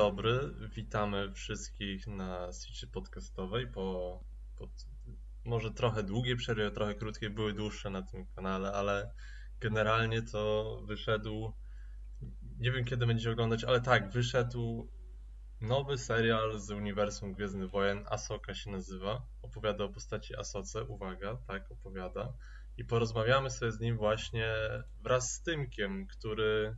[0.00, 4.20] dobry, witamy wszystkich na Switchy podcastowej po,
[4.56, 4.68] po
[5.44, 9.14] może trochę długiej przerwie, trochę krótkiej, były dłuższe na tym kanale, ale
[9.60, 11.52] generalnie to wyszedł,
[12.58, 14.90] nie wiem kiedy będziecie oglądać, ale tak, wyszedł
[15.60, 21.70] nowy serial z uniwersum Gwiezdnych Wojen, Asoka się nazywa, opowiada o postaci Asoce, uwaga, tak,
[21.70, 22.32] opowiada.
[22.76, 24.54] I porozmawiamy sobie z nim właśnie
[25.00, 26.76] wraz z Tymkiem, który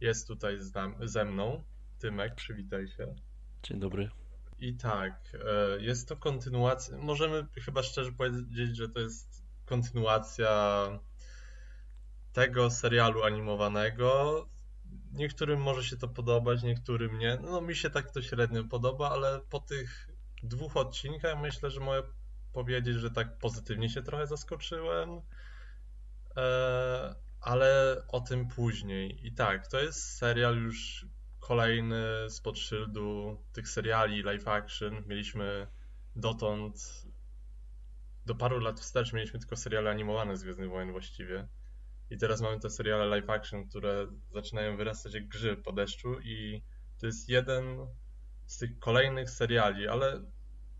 [0.00, 0.58] jest tutaj
[1.00, 1.64] ze mną.
[2.02, 3.14] Tymek, przywitaj się.
[3.62, 4.10] Dzień dobry.
[4.58, 6.98] I tak, e, jest to kontynuacja.
[6.98, 10.86] Możemy chyba szczerze powiedzieć, że to jest kontynuacja
[12.32, 14.46] tego serialu animowanego.
[15.12, 17.38] Niektórym może się to podobać, niektórym nie.
[17.42, 20.08] No mi się tak to średnio podoba, ale po tych
[20.42, 22.02] dwóch odcinkach myślę, że mogę
[22.52, 25.20] powiedzieć, że tak pozytywnie się trochę zaskoczyłem.
[26.36, 29.26] E, ale o tym później.
[29.26, 31.06] I tak, to jest serial już
[31.42, 35.02] kolejny spod szyldu tych seriali live action.
[35.06, 35.66] Mieliśmy
[36.16, 37.06] dotąd,
[38.26, 41.48] do paru lat wstecz mieliśmy tylko seriale animowane z Gwiezdnych Wojen właściwie.
[42.10, 46.62] I teraz mamy te seriale live action, które zaczynają wyrastać jak grzyb po deszczu i
[47.00, 47.86] to jest jeden
[48.46, 50.22] z tych kolejnych seriali, ale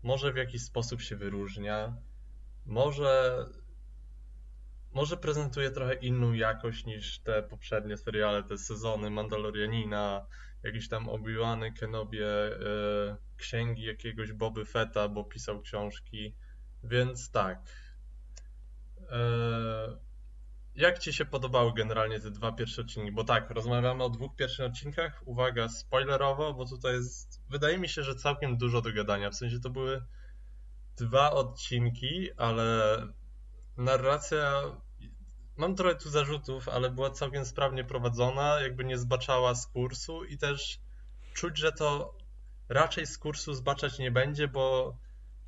[0.03, 1.97] może w jakiś sposób się wyróżnia.
[2.65, 3.45] Może
[4.93, 10.25] może prezentuje trochę inną jakość niż te poprzednie seriale, te sezony Mandalorianina,
[10.63, 12.27] jakieś tam Obi-Wany, Kenobie,
[13.37, 16.35] księgi jakiegoś Boby Fetta, bo pisał książki,
[16.83, 17.59] więc tak.
[19.11, 19.97] E,
[20.75, 23.11] jak Ci się podobały generalnie te dwa pierwsze odcinki?
[23.11, 25.21] Bo tak, rozmawiamy o dwóch pierwszych odcinkach.
[25.25, 29.29] Uwaga, spoilerowo, bo tutaj jest, wydaje mi się, że całkiem dużo do gadania.
[29.29, 30.01] W sensie to były
[30.97, 32.97] dwa odcinki, ale
[33.77, 34.61] narracja
[35.57, 40.37] mam trochę tu zarzutów, ale była całkiem sprawnie prowadzona, jakby nie zbaczała z kursu i
[40.37, 40.79] też
[41.33, 42.17] czuć, że to
[42.69, 44.95] raczej z kursu zbaczać nie będzie, bo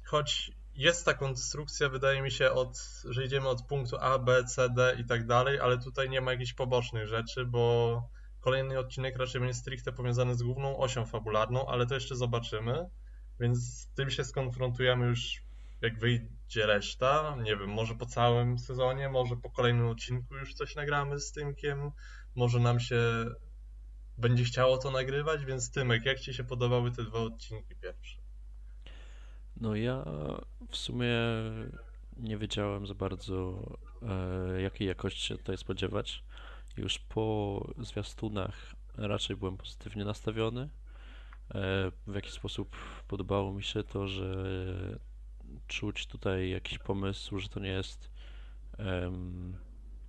[0.06, 2.78] choć jest ta konstrukcja, wydaje mi się, od,
[3.10, 6.32] że idziemy od punktu A, B, C, D i tak dalej, ale tutaj nie ma
[6.32, 8.04] jakichś pobocznych rzeczy, bo
[8.40, 12.90] kolejny odcinek raczej będzie stricte powiązany z główną osią fabularną, ale to jeszcze zobaczymy,
[13.40, 15.45] więc z tym się skonfrontujemy już
[15.82, 20.76] jak wyjdzie reszta, nie wiem, może po całym sezonie, może po kolejnym odcinku już coś
[20.76, 21.92] nagramy z Tymkiem,
[22.36, 23.26] może nam się
[24.18, 28.18] będzie chciało to nagrywać, więc Tymek, jak Ci się podobały te dwa odcinki pierwsze?
[29.58, 30.06] No ja
[30.70, 31.16] w sumie
[32.18, 33.68] nie wiedziałem za bardzo
[34.02, 36.24] e, jakiej jakości się tutaj spodziewać.
[36.78, 40.62] Już po zwiastunach raczej byłem pozytywnie nastawiony.
[40.62, 42.76] E, w jakiś sposób
[43.08, 44.36] podobało mi się to, że
[45.68, 48.10] czuć tutaj jakiś pomysł, że to nie jest
[48.80, 49.58] um,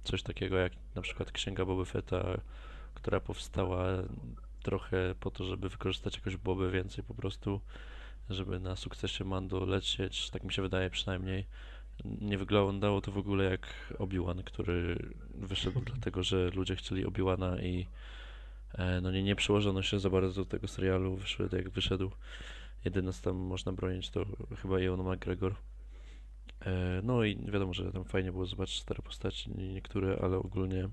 [0.05, 2.41] coś takiego jak na przykład Księga Boby Fetta,
[2.95, 3.87] która powstała
[4.63, 7.61] trochę po to, żeby wykorzystać jakoś Bobę więcej po prostu,
[8.31, 11.47] żeby na sukcesie Mando lecieć, tak mi się wydaje przynajmniej.
[12.05, 14.99] Nie wyglądało to w ogóle jak Obi-Wan, który
[15.35, 17.87] wyszedł dlatego, że ludzie chcieli Obi-Wana i
[18.75, 22.11] e, no nie, nie przyłożono się za bardzo do tego serialu, wyszedł jak wyszedł.
[22.87, 24.27] Jedyne co tam można bronić to
[24.63, 25.55] chyba Ewan McGregor.
[26.61, 30.89] E, no i wiadomo, że tam fajnie było zobaczyć stare postaci, niektóre, ale ogólnie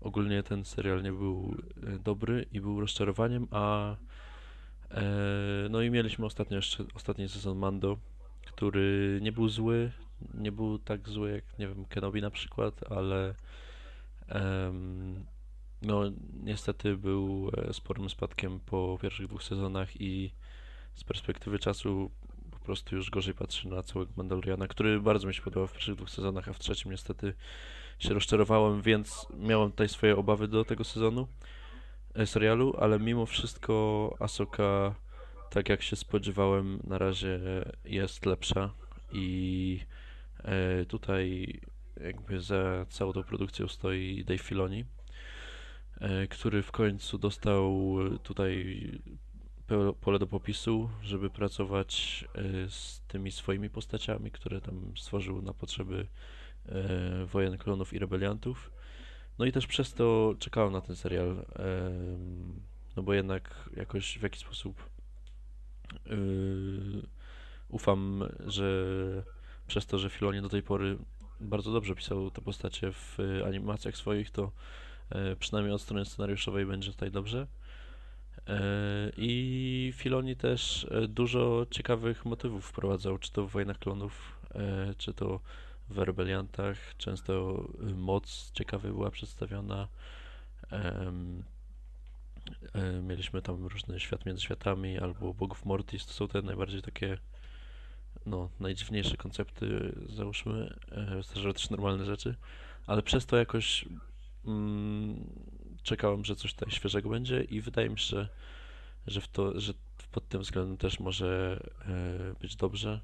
[0.00, 3.96] ogólnie ten serial nie był e, dobry i był rozczarowaniem, a
[4.90, 5.02] e,
[5.70, 7.98] no i mieliśmy ostatnio jeszcze ostatni sezon Mando,
[8.46, 9.92] który nie był zły,
[10.34, 13.34] nie był tak zły jak nie wiem Kenobi na przykład, ale
[15.82, 16.02] no
[16.42, 20.32] niestety był sporym spadkiem po pierwszych dwóch sezonach i
[20.98, 22.10] z perspektywy czasu
[22.50, 25.94] po prostu już gorzej patrzy na całego Mandaloriana, który bardzo mi się podobał w pierwszych
[25.94, 27.34] dwóch sezonach, a w trzecim niestety
[27.98, 31.28] się rozczarowałem, więc miałem tutaj swoje obawy do tego sezonu
[32.14, 34.94] e, serialu, ale mimo wszystko Asoka,
[35.50, 37.40] tak jak się spodziewałem, na razie
[37.84, 38.70] jest lepsza
[39.12, 39.80] i
[40.44, 41.60] e, tutaj
[42.00, 44.84] jakby za całą tą produkcją stoi Dave Filoni,
[46.00, 48.76] e, który w końcu dostał tutaj
[50.00, 56.06] pole do popisu, żeby pracować e, z tymi swoimi postaciami, które tam stworzył na potrzeby
[56.68, 58.70] e, wojen klonów i rebeliantów.
[59.38, 61.44] No i też przez to czekałem na ten serial,
[62.96, 64.90] no bo jednak jakoś w jakiś sposób
[66.06, 66.16] e,
[67.68, 68.94] ufam, że
[69.66, 70.98] przez to, że Filoni do tej pory
[71.40, 74.52] bardzo dobrze pisał te postacie w animacjach swoich, to
[75.38, 77.46] przynajmniej od strony scenariuszowej będzie tutaj dobrze.
[78.48, 84.94] E, I Filoni też e, dużo ciekawych motywów wprowadzał, czy to w Wojnach Klonów, e,
[84.98, 85.40] czy to
[85.88, 86.76] w Rebeliantach.
[86.96, 87.64] Często
[87.96, 89.88] moc ciekawie była przedstawiona.
[93.02, 96.06] Mieliśmy tam różny świat między światami albo bogów Mortis.
[96.06, 97.18] To są te najbardziej takie
[98.26, 100.74] no, najdziwniejsze koncepty, załóżmy.
[100.92, 102.34] E, zdarzały też normalne rzeczy,
[102.86, 103.84] ale przez to jakoś
[104.46, 105.24] mm,
[105.88, 108.28] czekałem, że coś tutaj świeżego będzie i wydaje mi się,
[109.06, 109.72] że, w to, że
[110.12, 113.00] pod tym względem też może e, być dobrze,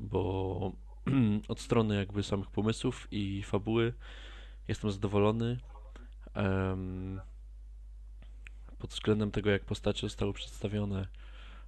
[0.00, 0.72] bo
[1.48, 3.92] od strony jakby samych pomysłów i fabuły
[4.68, 5.58] jestem zadowolony.
[8.78, 11.06] Pod względem tego, jak postacie zostały przedstawione,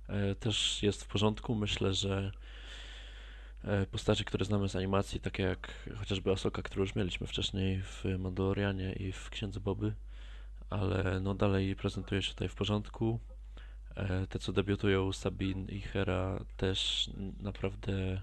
[0.08, 1.54] e, też jest w porządku.
[1.54, 2.32] Myślę, że
[3.64, 8.04] e, postacie, które znamy z animacji, takie jak chociażby Asoka, którą już mieliśmy wcześniej w
[8.18, 9.94] Mandalorianie i w Księdze Boby,
[10.70, 13.20] ale no dalej prezentuje się tutaj w porządku.
[13.94, 17.10] E, te, co debiutują, Sabin i Hera, też
[17.40, 18.22] naprawdę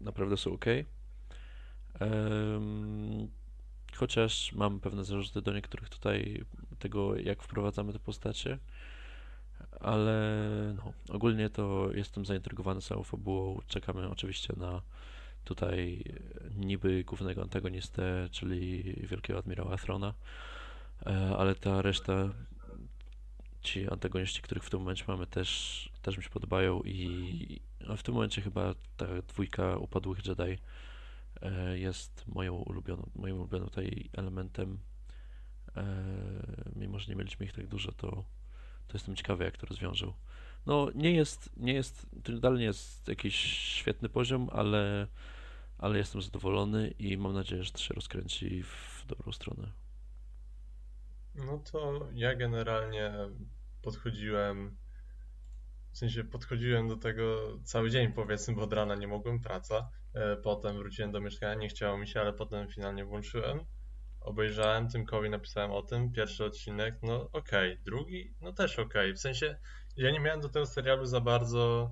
[0.00, 0.64] naprawdę są ok.
[3.94, 6.44] Chociaż mam pewne zarzuty do niektórych tutaj
[6.78, 8.58] tego, jak wprowadzamy te postacie.
[9.80, 10.40] Ale
[10.76, 13.60] no, ogólnie to jestem zaintrygowany całą fabułą.
[13.68, 14.82] Czekamy oczywiście na
[15.46, 16.04] tutaj
[16.56, 20.14] niby głównego antagonistę, czyli wielkiego admirała Throna.
[21.06, 22.28] E, ale ta reszta,
[23.60, 27.60] ci antagoniści, których w tym momencie mamy, też, też mi się podobają i
[27.96, 30.58] w tym momencie chyba ta dwójka upadłych Jedi
[31.42, 34.78] E, jest moją ulubioną, moim ulubionym tutaj elementem.
[35.76, 35.84] E,
[36.76, 38.10] mimo, że nie mieliśmy ich tak dużo, to,
[38.88, 40.12] to jestem ciekawy, jak to rozwiążą.
[40.66, 45.06] No, nie jest, nie jest, to nadal nie jest jakiś świetny poziom, ale,
[45.78, 49.72] ale jestem zadowolony i mam nadzieję, że to się rozkręci w dobrą stronę.
[51.34, 53.12] No to ja generalnie
[53.82, 54.76] podchodziłem,
[55.92, 59.90] w sensie podchodziłem do tego cały dzień powiedzmy, bo od rana nie mogłem, praca.
[60.14, 63.60] E, potem wróciłem do mieszkania, nie chciało mi się, ale potem finalnie włączyłem.
[64.20, 67.84] Obejrzałem, Tymkowi napisałem o tym, pierwszy odcinek, no okej, okay.
[67.84, 68.86] drugi, no też okej.
[68.86, 69.14] Okay.
[69.14, 69.56] W sensie,
[69.96, 71.90] ja nie miałem do tego serialu za bardzo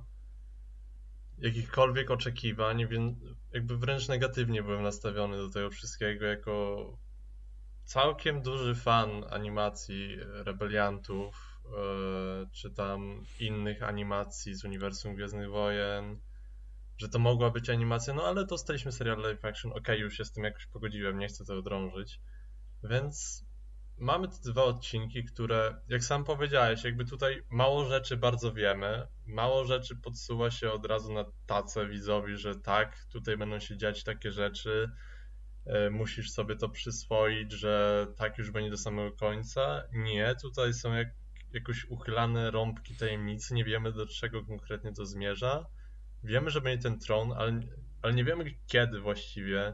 [1.39, 3.19] jakichkolwiek oczekiwań, więc
[3.53, 6.99] jakby wręcz negatywnie byłem nastawiony do tego wszystkiego, jako
[7.85, 16.21] całkiem duży fan animacji Rebeliantów, yy, czy tam innych animacji z uniwersum Gwiezdnych Wojen,
[16.99, 20.25] że to mogła być animacja, no ale dostaliśmy serial live action, okej, okay, już się
[20.25, 22.21] z tym jakoś pogodziłem, nie chcę tego drążyć.
[22.83, 23.44] Więc
[23.99, 29.65] mamy te dwa odcinki, które, jak sam powiedziałeś, jakby tutaj mało rzeczy bardzo wiemy, mało
[29.65, 34.33] rzeczy podsuwa się od razu na tacę widzowi, że tak, tutaj będą się dziać takie
[34.33, 34.91] rzeczy,
[35.67, 39.83] e, musisz sobie to przyswoić, że tak już będzie do samego końca.
[39.93, 41.09] Nie, tutaj są jak,
[41.53, 45.67] jakoś uchylane rąbki tajemnicy, nie wiemy do czego konkretnie to zmierza
[46.25, 47.61] Wiemy, że będzie ten tron, ale,
[48.03, 49.73] ale nie wiemy kiedy właściwie.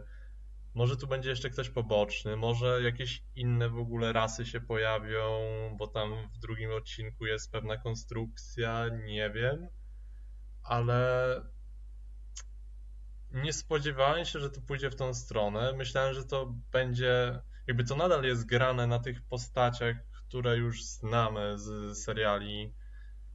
[0.74, 5.30] Może tu będzie jeszcze ktoś poboczny, może jakieś inne w ogóle rasy się pojawią,
[5.78, 9.68] bo tam w drugim odcinku jest pewna konstrukcja, nie wiem.
[10.62, 11.42] Ale
[13.32, 15.72] nie spodziewałem się, że to pójdzie w tą stronę.
[15.72, 21.58] Myślałem, że to będzie, jakby to nadal jest grane na tych postaciach, które już znamy
[21.58, 22.74] z seriali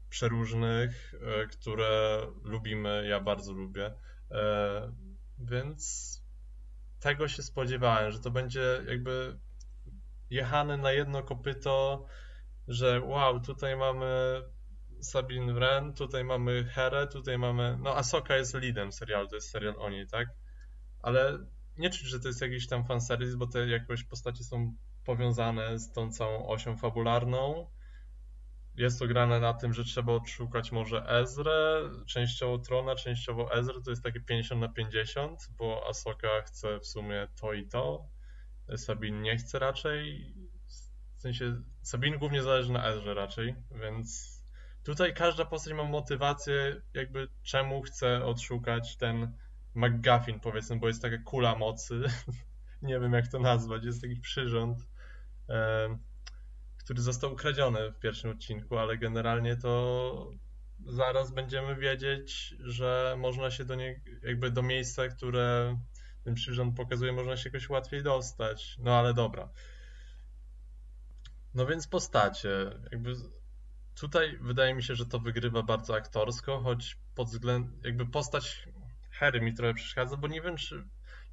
[0.09, 3.93] przeróżnych, e, które lubimy, ja bardzo lubię.
[4.31, 4.91] E,
[5.39, 6.25] więc
[7.05, 9.39] tego się spodziewałem, że to będzie jakby
[10.29, 12.05] jechane na jedno kopyto,
[12.67, 14.41] że wow, tutaj mamy
[15.01, 17.77] Sabine Wren, tutaj mamy Herę, tutaj mamy...
[17.81, 20.27] No Asoka jest leadem serialu, to jest serial o niej, tak?
[21.01, 21.39] Ale
[21.77, 25.91] nie czuć, że to jest jakiś tam fanserwis, bo te jakoś postacie są powiązane z
[25.91, 27.69] tą całą osią fabularną
[28.77, 33.89] jest to grane na tym, że trzeba odszukać może Ezrę, częściowo Trona, częściowo Ezrę, to
[33.89, 38.10] jest takie 50 na 50, bo Asoka chce w sumie to i to,
[38.77, 40.34] Sabin nie chce raczej,
[41.15, 44.36] w sensie Sabin głównie zależy na Ezrze raczej, więc
[44.84, 49.38] tutaj każda postać ma motywację jakby czemu chce odszukać ten
[49.75, 52.03] McGuffin powiedzmy, bo jest taka kula mocy,
[52.82, 54.79] nie wiem jak to nazwać, jest taki przyrząd,
[56.86, 60.32] który został ukradziony w pierwszym odcinku, ale generalnie to
[60.88, 65.77] zaraz będziemy wiedzieć, że można się do niej, jakby do miejsca, które
[66.24, 68.77] ten przyrząd pokazuje, można się jakoś łatwiej dostać.
[68.80, 69.50] No ale dobra.
[71.54, 72.50] No więc postacie,
[72.92, 73.13] jakby
[73.96, 78.68] tutaj wydaje mi się, że to wygrywa bardzo aktorsko, choć pod względem, jakby postać
[79.12, 80.84] Harry mi trochę przeszkadza, bo nie wiem, czy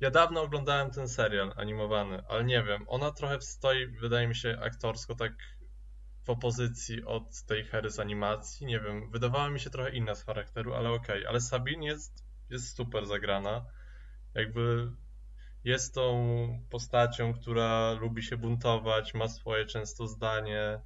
[0.02, 4.58] ja dawno oglądałem ten serial animowany, ale nie wiem, ona trochę stoi, wydaje mi się,
[4.62, 5.32] aktorsko tak
[6.24, 8.66] w opozycji od tej Hery z animacji.
[8.66, 11.18] Nie wiem, wydawała mi się trochę inna z charakteru, ale okej.
[11.18, 11.28] Okay.
[11.28, 13.66] Ale Sabine jest, jest super zagrana.
[14.34, 14.92] Jakby
[15.64, 20.80] jest tą postacią, która lubi się buntować, ma swoje często zdanie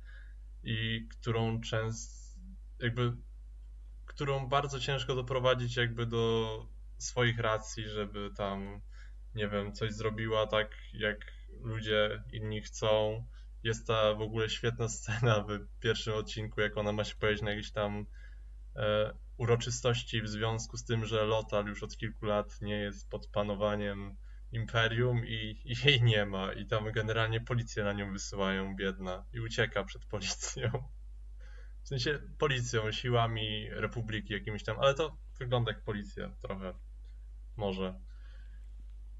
[0.63, 2.41] i którą często
[2.81, 3.13] jakby
[4.07, 6.67] którą bardzo ciężko doprowadzić jakby do
[6.99, 8.81] swoich racji, żeby tam
[9.37, 13.25] nie wiem, coś zrobiła tak jak ludzie inni chcą.
[13.63, 17.51] Jest ta w ogóle świetna scena w pierwszym odcinku, jak ona ma się pojawić na
[17.51, 18.07] jakiejś tam
[18.77, 23.27] e, uroczystości w związku z tym, że Lotal już od kilku lat nie jest pod
[23.27, 24.17] panowaniem
[24.53, 26.53] imperium i, i jej nie ma.
[26.53, 30.71] I tam generalnie policję na nią wysyłają, biedna, i ucieka przed policją.
[31.83, 36.75] W sensie policją, siłami republiki jakimiś tam, ale to wygląda jak policja trochę.
[37.57, 38.01] Może.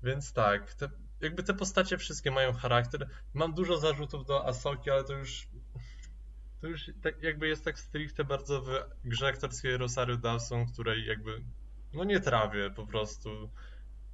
[0.07, 0.89] Więc tak, te,
[1.21, 3.09] jakby te postacie wszystkie mają charakter.
[3.35, 5.49] Mam dużo zarzutów do Asoki, ale to już
[6.61, 8.69] to już tak jakby jest tak stricte bardzo w
[9.05, 11.43] grze aktorskiej Rosario Dawson, której jakby
[11.93, 13.51] no nie trawię po prostu.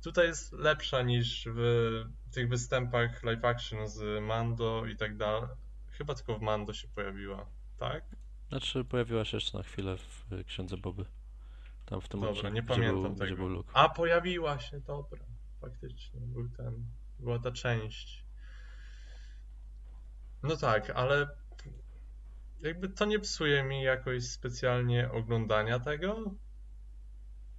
[0.04, 5.48] Tutaj jest lepsza niż w tych występach live action z Mando i tak dalej.
[5.90, 7.46] Chyba tylko w Mando się pojawiła,
[7.78, 8.04] tak?
[8.48, 11.04] Znaczy pojawiła się jeszcze na chwilę w Księdze Boby.
[11.84, 13.26] Tam w tym Dobra, odcinku, nie gdzie pamiętam był, tego.
[13.26, 13.64] Gdzie był.
[13.72, 15.31] A pojawiła się, dobra.
[15.62, 16.86] Faktycznie, był ten,
[17.18, 18.24] była ta część.
[20.42, 21.28] No tak, ale
[22.60, 26.34] jakby to nie psuje mi jakoś specjalnie oglądania tego.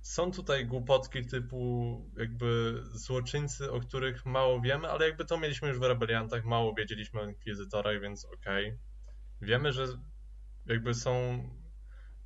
[0.01, 5.79] Są tutaj głupotki typu jakby złoczyńcy, o których mało wiemy, ale jakby to mieliśmy już
[5.79, 8.67] w Rebeliantach, mało wiedzieliśmy o Inkwizytorach, więc okej.
[8.67, 8.79] Okay.
[9.41, 9.87] Wiemy, że
[10.65, 11.43] jakby są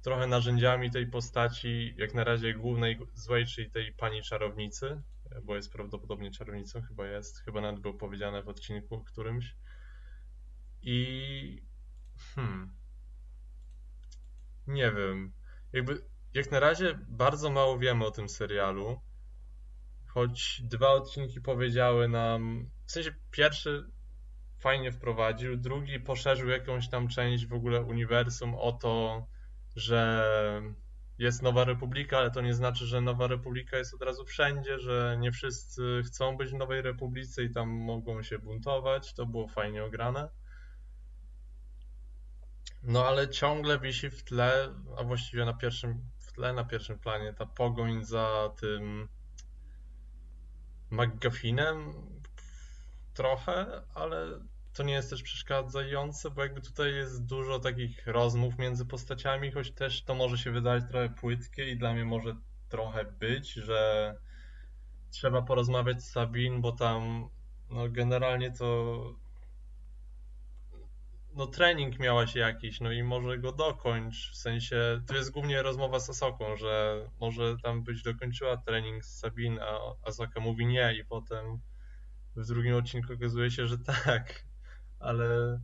[0.01, 5.01] trochę narzędziami tej postaci, jak na razie głównej złej, czyli tej pani czarownicy,
[5.43, 9.55] bo jest prawdopodobnie czarownicą, chyba jest, chyba nawet było powiedziane w odcinku którymś.
[10.81, 11.62] I
[12.36, 12.75] hmm,
[14.67, 15.34] nie wiem,
[15.74, 16.01] jakby
[16.34, 19.01] jak na razie bardzo mało wiemy o tym serialu,
[20.07, 23.91] choć dwa odcinki powiedziały nam, w sensie pierwszy
[24.60, 29.25] fajnie wprowadził, drugi poszerzył jakąś tam część w ogóle uniwersum o to,
[29.75, 30.24] że
[31.19, 35.17] jest Nowa Republika, ale to nie znaczy, że Nowa Republika jest od razu wszędzie, że
[35.19, 39.13] nie wszyscy chcą być w Nowej Republice i tam mogą się buntować.
[39.13, 40.29] To było fajnie ograne.
[42.83, 47.33] No ale ciągle wisi w tle, a właściwie na pierwszym, w tle, na pierwszym planie
[47.33, 49.07] ta pogoń za tym
[50.91, 51.93] McGuffinem
[53.13, 54.39] trochę, ale
[54.77, 59.72] to nie jest też przeszkadzające, bo jakby tutaj jest dużo takich rozmów między postaciami, choć
[59.72, 62.36] też to może się wydać trochę płytkie i dla mnie może
[62.69, 64.15] trochę być, że
[65.12, 67.29] trzeba porozmawiać z Sabin, bo tam
[67.69, 69.01] no generalnie to
[71.34, 76.00] no trening miałaś jakiś, no i może go dokończ, w sensie to jest głównie rozmowa
[76.00, 81.05] z Asoką, że może tam być dokończyła trening z Sabin, a Asoka mówi nie i
[81.05, 81.60] potem
[82.36, 84.47] w drugim odcinku okazuje się, że tak
[85.00, 85.60] ale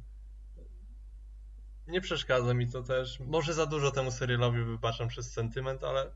[1.88, 3.20] nie przeszkadza mi to też.
[3.20, 6.12] Może za dużo temu serialowi wybaczam przez sentyment, ale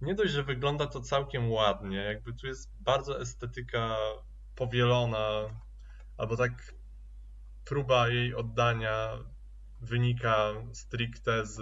[0.00, 3.96] nie dość, że wygląda to całkiem ładnie, jakby tu jest bardzo estetyka
[4.54, 5.50] powielona,
[6.16, 6.74] albo tak
[7.64, 9.18] próba jej oddania
[9.80, 11.60] wynika stricte z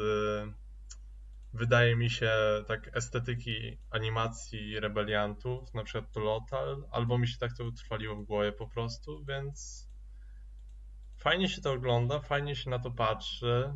[1.53, 2.33] wydaje mi się
[2.67, 8.53] tak estetyki animacji rebeliantów, na przykład Lotal, albo mi się tak to utrwaliło w głowie
[8.53, 9.88] po prostu, więc
[11.29, 13.75] Fajnie się to ogląda, fajnie się na to patrzy,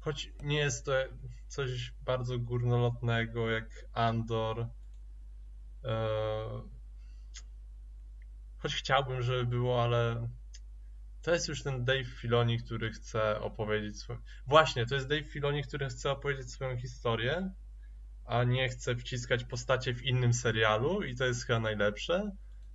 [0.00, 0.92] choć nie jest to
[1.48, 4.68] coś bardzo górnolotnego jak Andor.
[5.84, 6.08] E,
[8.58, 10.28] choć chciałbym, żeby było, ale
[11.22, 14.18] to jest już ten Dave Filoni, który chce opowiedzieć swoją...
[14.46, 17.50] Właśnie, to jest Dave Filoni, który chce opowiedzieć swoją historię,
[18.24, 22.30] a nie chce wciskać postacie w innym serialu i to jest chyba najlepsze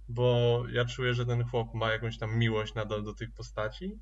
[0.09, 3.99] bo ja czuję, że ten chłop ma jakąś tam miłość nadal do tych postaci.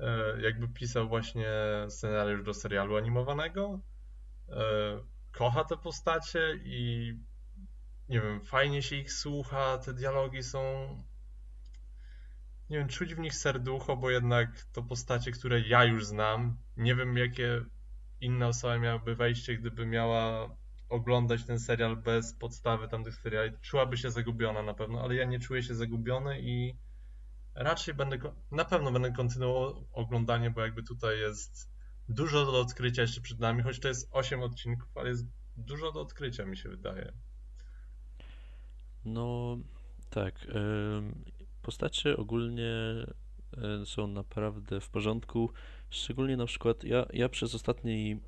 [0.00, 1.46] E, jakby pisał właśnie
[1.88, 3.80] scenariusz do serialu animowanego.
[4.48, 4.62] E,
[5.32, 7.12] kocha te postacie i
[8.08, 10.62] nie wiem, fajnie się ich słucha, te dialogi są
[12.70, 16.58] nie wiem, czuć w nich serducho, bo jednak to postacie, które ja już znam.
[16.76, 17.64] Nie wiem, jakie
[18.20, 20.56] inne osoby miałyby wejście, gdyby miała
[20.88, 25.38] oglądać ten serial bez podstawy tamtych seriali, czułaby się zagubiona na pewno, ale ja nie
[25.38, 26.78] czuję się zagubiony i
[27.54, 28.18] raczej będę,
[28.50, 31.70] na pewno będę kontynuował oglądanie, bo jakby tutaj jest
[32.08, 35.26] dużo do odkrycia jeszcze przed nami, choć to jest 8 odcinków, ale jest
[35.56, 37.12] dużo do odkrycia mi się wydaje.
[39.04, 39.56] No
[40.10, 40.46] tak,
[41.62, 42.72] postacie ogólnie
[43.84, 45.50] są naprawdę w porządku,
[45.90, 48.20] szczególnie na przykład ja, ja przez ostatni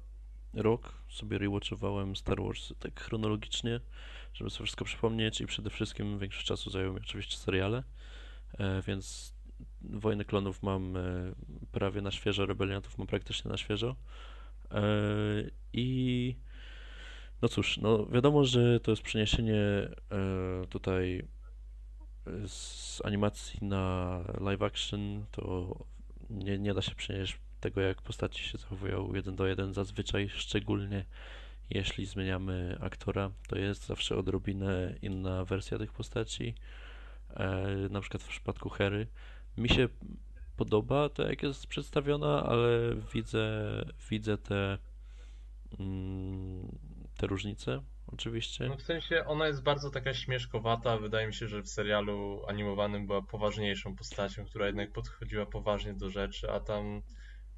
[0.55, 3.81] rok sobie rewatchowałem Star Wars tak chronologicznie.
[4.35, 7.83] żeby sobie wszystko przypomnieć i przede wszystkim większość czasu zajęły mi oczywiście seriale,
[8.59, 9.35] e, więc
[9.83, 11.01] Wojny Klonów mam e,
[11.73, 13.97] prawie na świeżo, Rebeliantów mam praktycznie na świeżo
[14.71, 14.83] e,
[15.73, 16.37] i
[17.43, 19.89] no cóż, no wiadomo, że to jest przeniesienie
[20.71, 21.23] tutaj
[22.47, 25.77] z animacji na live action, to
[26.31, 31.05] nie, nie da się przenieść tego, jak postaci się zachowują jeden do jeden zazwyczaj, szczególnie
[31.71, 36.55] jeśli zmieniamy aktora, to jest zawsze odrobinę inna wersja tych postaci.
[37.37, 39.07] E, na przykład w przypadku Hery.
[39.57, 39.89] Mi się
[40.57, 43.45] podoba to, jak jest przedstawiona, ale widzę,
[44.11, 44.79] widzę te,
[45.79, 46.79] mm,
[47.17, 48.69] te różnice oczywiście.
[48.69, 50.99] No w sensie ona jest bardzo taka śmieszkowata.
[50.99, 56.11] Wydaje mi się, że w serialu animowanym była poważniejszą postacią, która jednak podchodziła poważnie do
[56.11, 57.03] rzeczy, a tam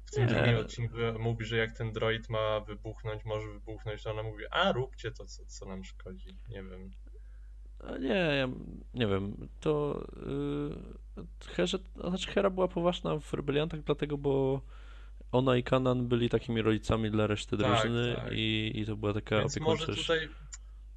[0.05, 0.33] w tym nie.
[0.33, 4.71] drugim odcinku mówi, że jak ten droid ma wybuchnąć, może wybuchnąć, to ona mówi, a
[4.71, 6.37] róbcie to, co, co nam szkodzi.
[6.49, 6.91] Nie wiem.
[7.99, 8.47] Nie, ja
[8.93, 9.47] nie wiem.
[9.59, 10.03] To
[11.17, 14.61] yy, Herze, znaczy Hera była poważna w Rebeliantach, dlatego, bo
[15.31, 18.31] ona i Kanan byli takimi rodzicami dla reszty tak, drużyny tak.
[18.31, 20.29] I, i to była taka Więc może tutaj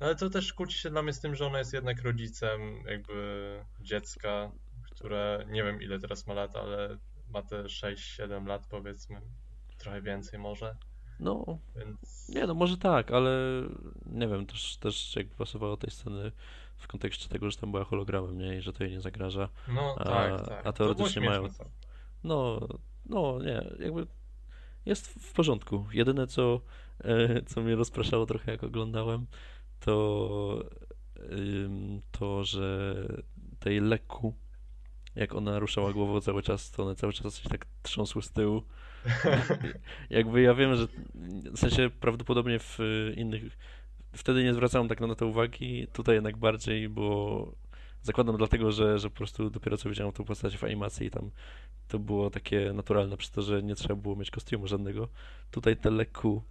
[0.00, 2.60] no ale to też kłóci się dla mnie z tym, że ona jest jednak rodzicem
[2.86, 4.52] jakby dziecka,
[4.90, 6.98] które nie wiem ile teraz ma lat, ale
[7.37, 9.21] ma te 6-7 lat powiedzmy,
[9.78, 10.76] trochę więcej może.
[11.21, 12.28] No, Więc...
[12.28, 13.62] nie no może tak, ale
[14.07, 16.33] nie wiem, też, też jakby pasowało tej sceny
[16.76, 18.57] w kontekście tego, że tam była hologramem, nie?
[18.57, 19.49] I że to jej nie zagraża.
[19.69, 20.66] No a, tak, tak.
[20.66, 21.49] A teoretycznie mają...
[22.25, 22.61] No,
[23.07, 24.07] no nie, jakby
[24.87, 25.87] jest w porządku.
[25.93, 26.61] Jedyne co,
[27.05, 29.26] e, co mnie rozpraszało trochę jak oglądałem,
[29.81, 30.64] to
[32.11, 32.95] to, że
[33.59, 34.35] tej lekku,
[35.16, 38.62] jak ona ruszała głową cały czas, to one cały czas się tak trząsły z tyłu.
[40.11, 40.87] Jakby ja wiem, że
[41.52, 42.78] w sensie prawdopodobnie w
[43.16, 43.42] innych
[44.12, 47.52] wtedy nie zwracałem tak na to uwagi, tutaj jednak bardziej, bo
[48.02, 51.31] zakładam dlatego, że, że po prostu dopiero co widziałem tą postać w animacji i tam
[51.88, 55.09] to było takie naturalne przez to, że nie trzeba było mieć kostiumu żadnego.
[55.50, 56.42] Tutaj te lekku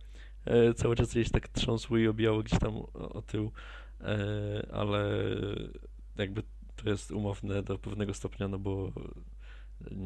[0.45, 3.51] E, cały czas gdzieś tak trząsły i obijały gdzieś tam o, tył,
[4.01, 5.09] e, ale
[6.17, 6.43] jakby
[6.75, 8.91] to jest umowne do pewnego stopnia, no bo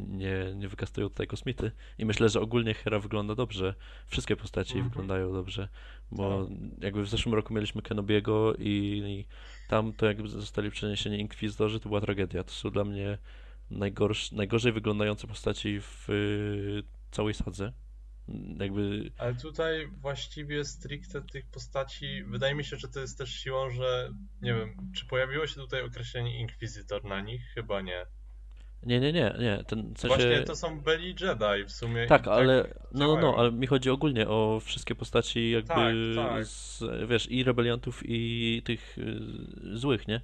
[0.07, 1.71] nie, nie wykastują tutaj kosmity.
[1.97, 3.75] I myślę, że ogólnie Hera wygląda dobrze.
[4.07, 4.89] Wszystkie postaci mhm.
[4.89, 5.67] wyglądają dobrze,
[6.11, 6.83] bo tak.
[6.83, 9.25] jakby w zeszłym roku mieliśmy Kenobiego i, i,
[9.69, 12.43] tam to jakby zostali przeniesieni Inkwizytorzy, to była tragedia.
[12.43, 13.17] To są dla mnie
[13.71, 17.73] najgorsz, najgorzej wyglądające postaci w y, całej sadze
[18.59, 19.11] jakby...
[19.17, 24.13] Ale tutaj właściwie stricte tych postaci, wydaje mi się, że to jest też siłą, że
[24.41, 27.41] nie wiem, czy pojawiło się tutaj określenie Inkwizytor na nich?
[27.55, 28.05] Chyba nie.
[28.83, 29.63] Nie, nie, nie, nie.
[29.67, 30.15] Ten, w sensie...
[30.15, 32.07] Właśnie to są byli Jedi w sumie.
[32.07, 36.29] Tak, ale tak no, no, no, ale mi chodzi ogólnie o wszystkie postaci jakby tak,
[36.29, 36.45] tak.
[36.45, 39.19] Z, wiesz, i rebeliantów i tych y,
[39.77, 40.21] złych, nie?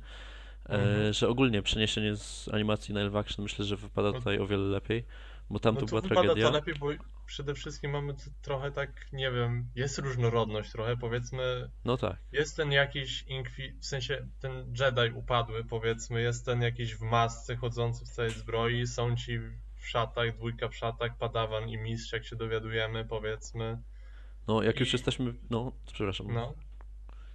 [0.69, 1.13] E, mhm.
[1.13, 4.63] że ogólnie przeniesienie z animacji na live action myślę, że wypada no tutaj o wiele
[4.63, 5.03] lepiej,
[5.49, 6.47] bo tam no to była tragedia.
[6.47, 6.87] to lepiej, bo
[7.25, 11.69] przede wszystkim mamy trochę tak, nie wiem, jest różnorodność trochę, powiedzmy.
[11.85, 12.17] No tak.
[12.31, 17.55] Jest ten jakiś inkwi, w sensie ten Jedi upadły, powiedzmy, jest ten jakiś w masce
[17.55, 19.39] chodzący w całej zbroi, są ci
[19.75, 23.81] w szatach, dwójka w szatach, padawan i mistrz, jak się dowiadujemy, powiedzmy.
[24.47, 24.79] No, jak I...
[24.79, 26.33] już jesteśmy, no, przepraszam.
[26.33, 26.53] No.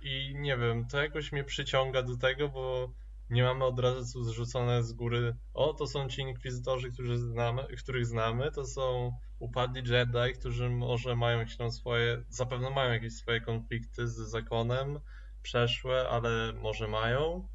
[0.02, 2.92] I nie wiem, to jakoś mnie przyciąga do tego, bo
[3.30, 8.06] nie mamy od razu zrzucone z góry, o, to są ci inkwizytorzy, którzy znamy, których
[8.06, 13.40] znamy, to są upadli Jedi, którzy może mają jakieś tam swoje, zapewne mają jakieś swoje
[13.40, 15.00] konflikty z zakonem
[15.42, 17.48] przeszłe, ale może mają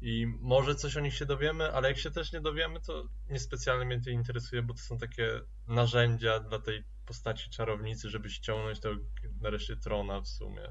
[0.00, 3.84] i może coś o nich się dowiemy, ale jak się też nie dowiemy, to niespecjalnie
[3.84, 8.96] mnie to interesuje, bo to są takie narzędzia dla tej postaci czarownicy, żeby ściągnąć tego
[9.40, 10.62] nareszcie trona w sumie.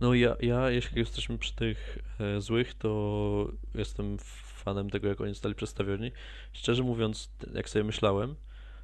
[0.00, 4.16] No ja, ja jeśli jesteśmy przy tych e, złych, to jestem
[4.64, 6.12] fanem tego, jak oni zostali przedstawieni.
[6.52, 8.36] Szczerze mówiąc, jak sobie myślałem,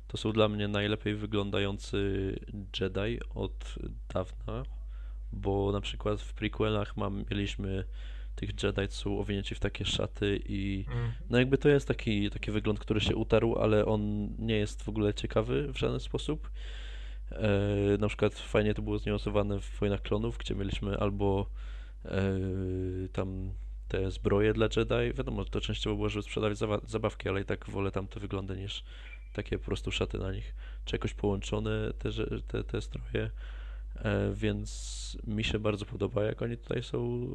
[0.09, 2.35] to są dla mnie najlepiej wyglądający
[2.81, 3.75] Jedi od
[4.15, 4.63] dawna,
[5.33, 7.85] bo na przykład w prequelach mam, mieliśmy
[8.35, 11.13] tych Jedi, co są owinięci w takie szaty i mm.
[11.31, 14.89] no jakby to jest taki, taki wygląd, który się utarł, ale on nie jest w
[14.89, 16.51] ogóle ciekawy w żaden sposób.
[17.33, 21.47] E, na przykład fajnie to było zniuansowane w Wojnach Klonów, gdzie mieliśmy albo
[22.05, 22.11] e,
[23.13, 23.53] tam
[23.89, 25.17] te zbroje dla Jedi.
[25.17, 28.85] Wiadomo, to częściowo było, żeby sprzedawać zabawki, ale i tak wolę tam te wyglądy niż
[29.33, 32.11] takie po prostu szaty na nich, czy jakoś połączone te,
[32.49, 33.31] te, te stroje.
[33.97, 37.29] E, więc mi się bardzo podoba, jak oni tutaj są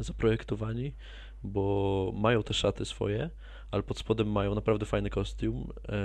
[0.00, 0.92] zaprojektowani,
[1.42, 3.30] bo mają te szaty swoje,
[3.70, 5.68] ale pod spodem mają naprawdę fajny kostium.
[5.88, 5.96] E,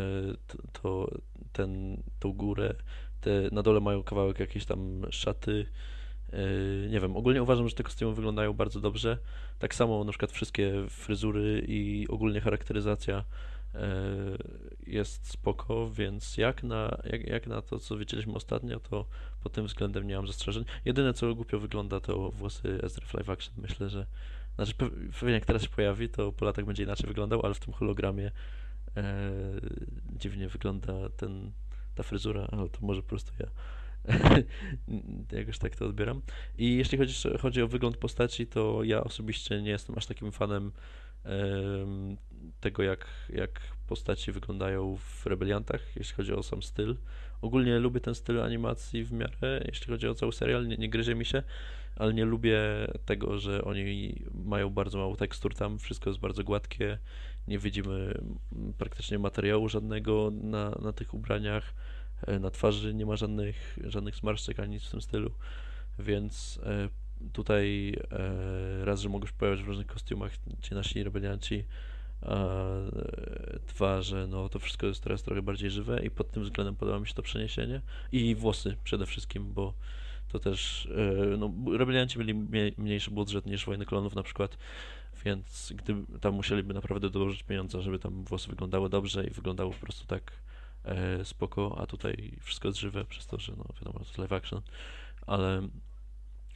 [0.82, 1.12] to,
[1.52, 2.76] ten, tą górę,
[3.22, 5.66] te, na dole mają kawałek jakiejś tam szaty
[6.34, 9.18] Yy, nie wiem, ogólnie uważam, że te kostiumy wyglądają bardzo dobrze.
[9.60, 13.24] Tak samo na przykład wszystkie fryzury i ogólnie charakteryzacja
[13.74, 13.80] yy,
[14.88, 19.06] jest spoko, więc jak na, jak, jak na to, co widzieliśmy ostatnio, to
[19.44, 20.66] pod tym względem nie mam zastrzeżeń.
[20.86, 23.54] Jedyne, co głupio wygląda, to włosy Ezra live action.
[23.58, 24.06] Myślę, że
[24.56, 24.74] znaczy
[25.20, 28.32] pewnie jak teraz się pojawi, to po latach będzie inaczej wyglądał, ale w tym hologramie
[28.98, 29.32] e,
[30.16, 31.52] dziwnie wygląda ten,
[31.96, 33.48] ta fryzura, ale to może po prostu ja
[35.40, 36.22] jakoś tak to odbieram.
[36.58, 40.72] I jeśli chodzi, chodzi o wygląd postaci, to ja osobiście nie jestem aż takim fanem
[42.60, 46.98] tego, jak, jak postaci wyglądają w Rebeliantach, jeśli chodzi o sam styl.
[47.42, 51.16] Ogólnie lubię ten styl animacji w miarę, jeśli chodzi o cały serial, nie, nie gryzie
[51.16, 51.44] mi się,
[52.00, 52.60] ale nie lubię
[53.06, 55.56] tego, że oni mają bardzo mało tekstur.
[55.56, 56.98] Tam, wszystko jest bardzo gładkie,
[57.48, 58.22] nie widzimy
[58.78, 61.74] praktycznie materiału żadnego na, na tych ubraniach,
[62.28, 65.32] e, na twarzy nie ma żadnych, żadnych zmarszczek ani nic w tym stylu,
[66.00, 66.90] więc e,
[67.34, 70.32] tutaj e, raz, że mogą się pojawiać w różnych kostiumach
[70.62, 71.66] ci nasi rebelianci,
[72.22, 72.46] a
[73.68, 77.00] dwa, że no to wszystko jest teraz trochę bardziej żywe i pod tym względem podoba
[77.00, 77.82] mi się to przeniesienie.
[78.12, 79.74] I włosy przede wszystkim, bo
[80.32, 80.88] to też,
[81.38, 82.34] no, rebelianci mieli
[82.78, 84.58] mniejszy budżet niż Wojny Klonów na przykład,
[85.26, 89.80] więc gdy tam musieliby naprawdę dołożyć pieniądze, żeby tam włosy wyglądały dobrze i wyglądało po
[89.80, 90.32] prostu tak
[90.86, 94.34] e, spoko, a tutaj wszystko jest żywe przez to, że no wiadomo, to jest live
[94.34, 94.62] action,
[95.28, 95.62] ale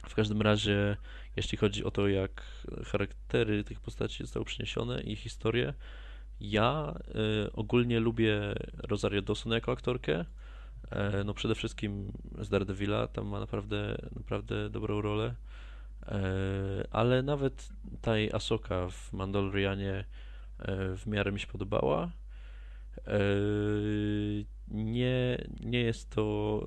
[0.08, 0.96] w każdym razie,
[1.36, 2.42] jeśli chodzi o to, jak
[2.86, 5.74] charaktery tych postaci zostały przeniesione i historię,
[6.40, 6.94] ja
[7.46, 10.24] y, ogólnie lubię Rosario Dawson jako aktorkę.
[10.90, 15.34] E, no przede wszystkim z Daredevila, tam ma naprawdę, naprawdę dobrą rolę.
[16.06, 16.18] E,
[16.90, 17.68] ale nawet
[18.00, 20.04] taj Asoka w Mandalorianie
[20.58, 22.10] e, w miarę mi się podobała.
[24.68, 26.66] Nie, nie jest to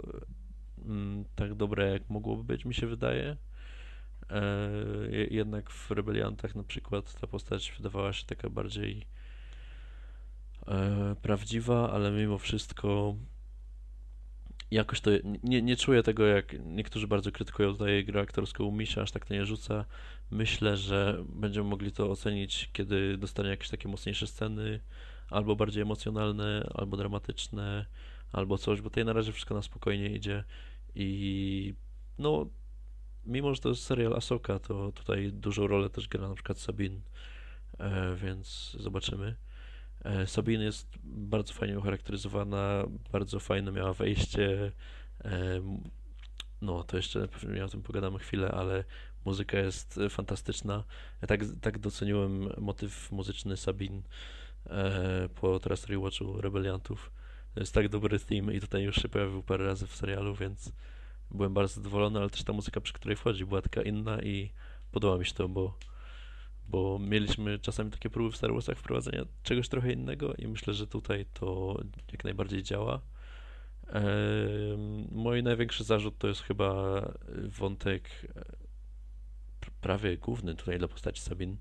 [0.86, 3.38] mm, tak dobre, jak mogłoby być, mi się wydaje.
[5.30, 9.08] Jednak w Rebeliantach na przykład ta postać wydawała się taka bardziej
[11.22, 13.16] prawdziwa, ale mimo wszystko
[14.72, 15.12] jakoś to
[15.44, 19.26] nie, nie czuję tego, jak niektórzy bardzo krytykują tutaj grę aktorską u Misia, aż tak
[19.26, 19.86] to nie rzuca.
[20.32, 24.80] Myślę, że będziemy mogli to ocenić, kiedy dostanie jakieś takie mocniejsze sceny,
[25.30, 27.86] albo bardziej emocjonalne, albo dramatyczne,
[28.32, 30.44] albo coś, bo tutaj na razie wszystko na spokojnie idzie
[30.96, 31.74] i
[32.20, 32.46] no,
[33.26, 37.02] mimo, że to jest serial Asoka, to tutaj dużą rolę też gra na przykład Sabin,
[37.80, 39.36] e, więc zobaczymy.
[40.04, 44.72] E, Sabine jest bardzo fajnie ucharakteryzowana, bardzo fajne miała wejście.
[45.26, 45.62] E,
[46.62, 48.84] no, to jeszcze pewnie o tym pogadamy chwilę, ale
[49.26, 50.84] muzyka jest fantastyczna.
[51.22, 54.02] Ja tak, tak doceniłem motyw muzyczny Sabin
[54.66, 57.12] e, po teraz rewatchu Rebeliantów.
[57.54, 60.72] To jest tak dobry theme i tutaj już się pojawił parę razy w serialu, więc
[61.32, 64.52] byłem bardzo zadowolony, ale też ta muzyka, przy której wchodzi, była taka inna i
[64.92, 65.78] podoba mi się to, bo
[66.68, 70.88] bo mieliśmy czasami takie próby w Star Warsach wprowadzenia czegoś trochę innego i myślę, że
[70.88, 71.80] tutaj to
[72.12, 73.02] jak najbardziej działa.
[75.12, 77.02] Mój największy zarzut to jest chyba
[77.60, 78.68] wątek e,
[79.82, 81.58] prawie główny tutaj dla postaci Sabin,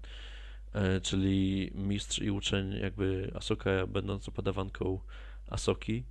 [0.72, 5.00] e, czyli mistrz i uczeń jakby Asoka będąc opadawanką
[5.48, 6.04] Asoki.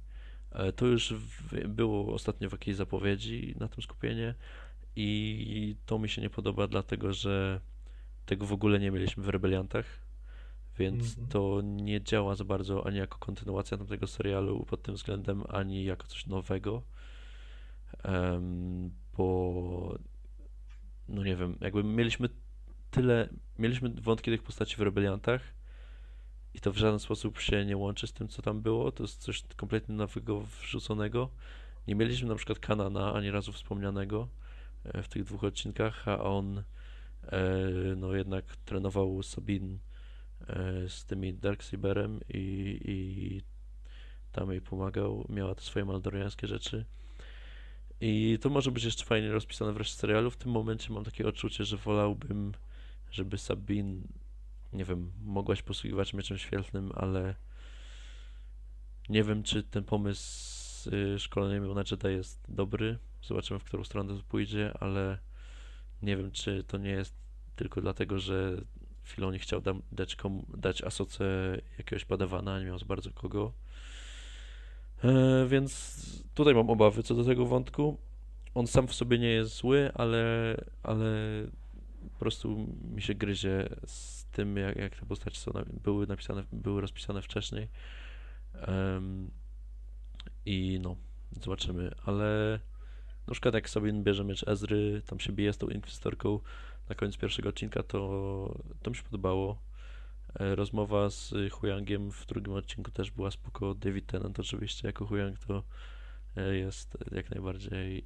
[0.52, 1.14] E, to już
[1.68, 4.36] było ostatnio w jakiejś zapowiedzi na tym skupienie
[4.96, 7.62] i to mi się nie podoba, dlatego że
[8.26, 9.86] tego w ogóle nie mieliśmy w Rebeliantach,
[10.80, 11.32] więc mm -hmm.
[11.32, 16.08] to nie działa za bardzo ani jako kontynuacja tego serialu pod tym względem, ani jako
[16.08, 16.82] coś nowego,
[18.04, 20.00] um, bo
[21.08, 22.30] no nie wiem, jakby mieliśmy
[22.92, 25.42] tyle, mieliśmy wątki tych postaci w Rebeliantach
[26.54, 29.22] i to w żaden sposób się nie łączy z tym, co tam było, to jest
[29.22, 31.30] coś kompletnie nowego wrzuconego.
[31.88, 34.28] Nie mieliśmy na przykład Kanana ani razu wspomnianego
[34.84, 36.64] e, w tych dwóch odcinkach, a on
[37.96, 39.80] no jednak trenował Sabin
[40.48, 43.42] e, z tymi Darksaberem i, i
[44.32, 46.86] tam jej pomagał, miała te swoje maldoriańskie rzeczy.
[48.02, 50.32] I to może być jeszcze fajnie rozpisane wreszcie serialu.
[50.32, 52.52] W tym momencie mam takie odczucie, że wolałbym,
[53.12, 54.08] żeby Sabin,
[54.74, 57.36] nie wiem, mogłaś posługiwać mieczem świetlnym, ale
[59.10, 62.98] nie wiem, czy ten pomysł y, szkolenia na Jedi jest dobry.
[63.24, 65.20] Zobaczymy, w którą stronę to pójdzie, ale
[66.02, 67.14] nie wiem, czy to nie jest
[67.56, 68.62] tylko dlatego, że
[69.04, 70.18] Filoni chciał dać,
[70.58, 71.26] dać Asoce
[71.78, 73.54] jakiegoś padawana, nie miał za bardzo kogo.
[75.04, 75.96] E, więc
[76.34, 77.98] tutaj mam obawy co do tego wątku.
[78.54, 81.08] On sam w sobie nie jest zły, ale, ale
[82.14, 85.52] po prostu mi się gryzie z tym, jak, jak te postacie są,
[85.84, 87.68] były napisane, były rozpisane wcześniej.
[88.68, 89.32] Um,
[90.46, 90.96] I no,
[91.42, 92.60] zobaczymy, ale
[93.28, 96.40] Na przykład jak Sabin bierze miecz Ezry, tam się bije z tą Inkwizytorką
[96.90, 99.62] na koniec pierwszego odcinka, to, to mi się podobało.
[100.40, 103.74] E, rozmowa z Huyangiem w drugim odcinku też była spoko.
[103.74, 105.64] David Tennant oczywiście jako Huyang to
[106.38, 108.06] e, jest jak najbardziej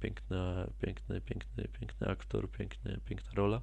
[0.00, 3.62] piękna, piękny, piękny, piękny aktor, piękny, piękna rola.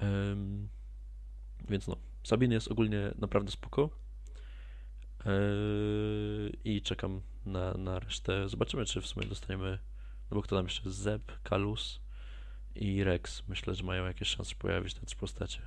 [0.00, 0.68] Um,
[1.68, 3.90] więc no, Sabin jest ogólnie naprawdę spoko.
[5.26, 8.48] Yy, I czekam na, na resztę.
[8.48, 9.78] Zobaczymy, czy w sumie dostaniemy.
[10.30, 10.90] No bo kto tam jeszcze?
[10.90, 12.00] Zeb, Kalus
[12.74, 13.42] i Rex.
[13.48, 15.62] Myślę, że mają jakieś szanse pojawić te trzy postacie.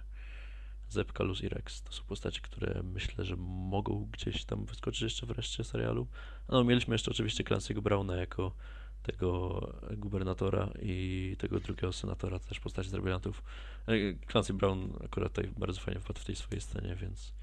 [0.90, 5.26] Zeb, Kalus i Rex to są postacie, które myślę, że mogą gdzieś tam wyskoczyć jeszcze
[5.26, 6.08] wreszcie serialu.
[6.50, 8.56] No, mieliśmy jeszcze oczywiście Clancy'ego Browna jako
[9.04, 9.60] tego
[9.98, 13.44] gubernatora i tego drugiego senatora, też postaci z rebeliantów.
[13.88, 13.94] E,
[14.32, 17.34] Clancy Brown akurat tutaj bardzo fajnie wpadł w tej swojej scenie, więc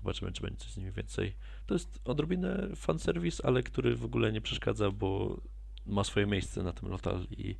[0.00, 1.36] zobaczymy, czy będzie coś z nimi więcej.
[1.66, 5.40] To jest odrobinę fanserwis, ale który w ogóle nie przeszkadza, bo
[5.86, 7.56] ma swoje miejsce na tym lotal i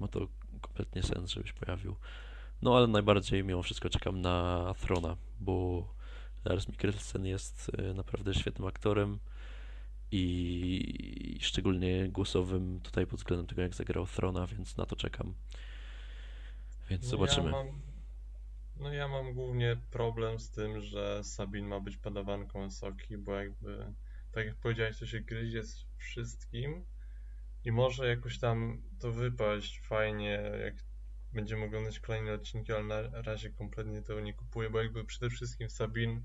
[0.00, 0.28] ma to
[0.60, 1.96] kompletnie sens, żebyś pojawił.
[2.62, 5.88] No ale najbardziej mimo wszystko czekam na Throna, bo
[6.44, 9.18] Lars Mikkelsen jest e, naprawdę świetnym aktorem
[10.10, 15.34] i szczególnie głosowym tutaj pod względem tego, jak zagrał Throna, więc na to czekam.
[16.90, 17.46] Więc no zobaczymy.
[17.46, 17.91] Ja mam,
[18.82, 23.94] no ja mam głównie problem z tym, że Sabin ma być padawanką Soki, bo jakby,
[24.32, 26.84] tak jak powiedziałeś, to się gryzie z wszystkim
[27.64, 30.74] i może jakoś tam to wypaść fajnie, jak
[31.32, 35.70] będziemy oglądać kolejne odcinki, ale na razie kompletnie tego nie kupuję, bo jakby przede wszystkim
[35.70, 36.24] Sabin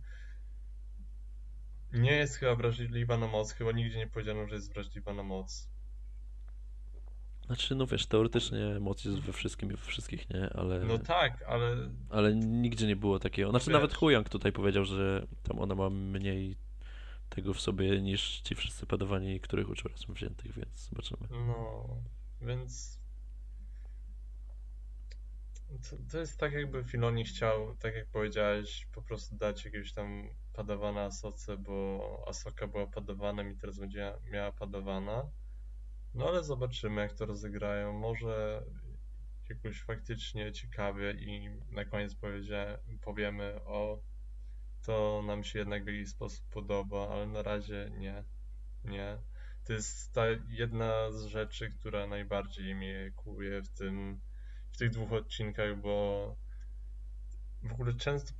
[1.93, 5.69] nie jest chyba wrażliwa na moc, chyba nigdzie nie powiedziano, że jest wrażliwa na moc.
[7.47, 10.49] Znaczy, no wiesz, teoretycznie moc jest we wszystkim i we wszystkich, nie?
[10.53, 10.79] Ale...
[10.79, 11.75] No tak, ale...
[12.09, 13.49] Ale nigdzie nie było takiego.
[13.49, 13.73] Znaczy, wiesz.
[13.73, 16.57] nawet Huyang tutaj powiedział, że tam ona ma mniej
[17.29, 21.27] tego w sobie niż ci wszyscy padowani, których uczył razem wziętych, więc zobaczymy.
[21.47, 21.87] No,
[22.41, 23.01] więc...
[25.89, 30.29] To, to jest tak jakby Filoni chciał, tak jak powiedziałeś, po prostu dać jakiegoś tam
[30.53, 35.29] padawana Asoce, bo Asoka była padawanem i teraz będzie miała padawana.
[36.17, 37.93] No ale zobaczymy, jak to rozegrają.
[37.93, 38.63] Może
[39.49, 42.15] jakoś faktycznie ciekawie i na koniec
[43.01, 44.03] powiemy o
[44.85, 48.23] to nam się jednak w jakiś sposób podoba, ale na razie nie.
[48.83, 49.17] Nie.
[49.65, 54.21] To jest ta jedna z rzeczy, która najbardziej mnie kłuje w tym,
[54.71, 56.35] w tych dwóch odcinkach, bo
[57.63, 58.33] w ogóle często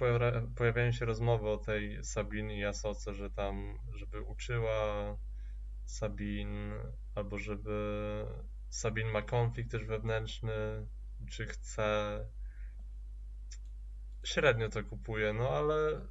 [0.55, 5.17] pojawiają się rozmowy o tej Sabin i Asoce, że tam, żeby uczyła
[5.85, 6.73] Sabin,
[7.17, 8.25] albo żeby
[8.69, 10.87] Sabin ma konflikt też wewnętrzny,
[11.29, 12.19] czy chce.
[14.23, 16.07] Średnio to kupuje, no ale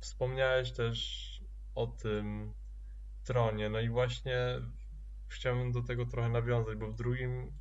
[0.00, 1.28] wspomniałeś też
[1.74, 2.54] o tym
[3.24, 4.60] tronie, no i właśnie
[5.28, 7.52] chciałbym do tego trochę nawiązać, bo w drugim,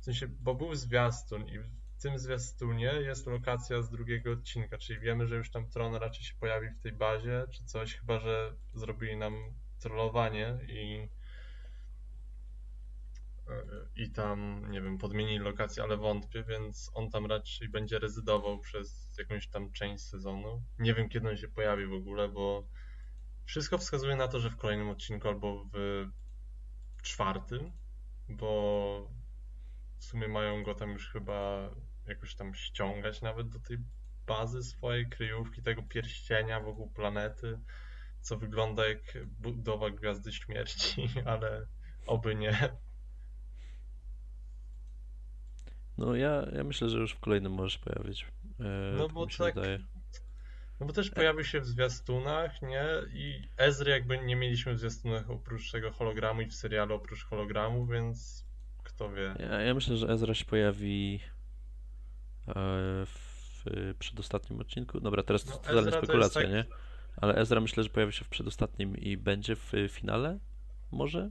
[0.00, 5.00] w sensie, bo był zwiastun i w tym zwiastunie jest lokacja z drugiego odcinka, czyli
[5.00, 8.56] wiemy, że już tam Tron raczej się pojawi w tej bazie, czy coś, chyba że
[8.74, 9.34] zrobili nam
[9.78, 11.08] trollowanie i
[13.96, 19.18] i tam, nie wiem, podmienili lokację, ale wątpię, więc on tam raczej będzie rezydował przez
[19.18, 20.62] jakąś tam część sezonu.
[20.78, 22.68] Nie wiem, kiedy on się pojawi w ogóle, bo
[23.44, 26.06] wszystko wskazuje na to, że w kolejnym odcinku albo w
[27.02, 27.72] czwartym,
[28.28, 29.10] bo
[29.98, 31.70] w sumie mają go tam już chyba
[32.06, 33.78] jakoś tam ściągać nawet do tej
[34.26, 37.58] bazy swojej kryjówki, tego pierścienia wokół planety,
[38.20, 41.66] co wygląda jak budowa Gwiazdy Śmierci, ale
[42.06, 42.78] oby nie.
[45.98, 48.26] No ja, ja myślę, że już w kolejnym możesz pojawić.
[48.60, 49.54] E, no bo tak.
[49.54, 49.78] Wydaje.
[50.80, 52.84] No bo też pojawił się w zwiastunach, nie?
[53.12, 57.86] I Ezry jakby nie mieliśmy w zwiastunach oprócz tego hologramu i w serialu oprócz hologramu,
[57.86, 58.44] więc
[58.82, 59.34] kto wie.
[59.38, 61.20] Ja, ja myślę, że Ezra się pojawi
[62.48, 62.54] e,
[63.06, 63.64] w
[63.98, 65.00] przedostatnim odcinku.
[65.00, 66.50] Dobra, teraz no, totalna spekulacja, tak...
[66.50, 66.64] nie?
[67.16, 70.38] Ale Ezra myślę, że pojawi się w przedostatnim i będzie w finale?
[70.90, 71.30] Może?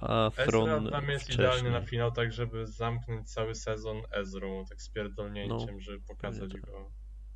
[0.00, 1.46] A Ezra tam jest wcześniej.
[1.46, 6.56] idealnie na finał, tak żeby zamknąć cały sezon Ezrą, tak z pierdolnięciem, no, żeby pokazać
[6.56, 6.90] go.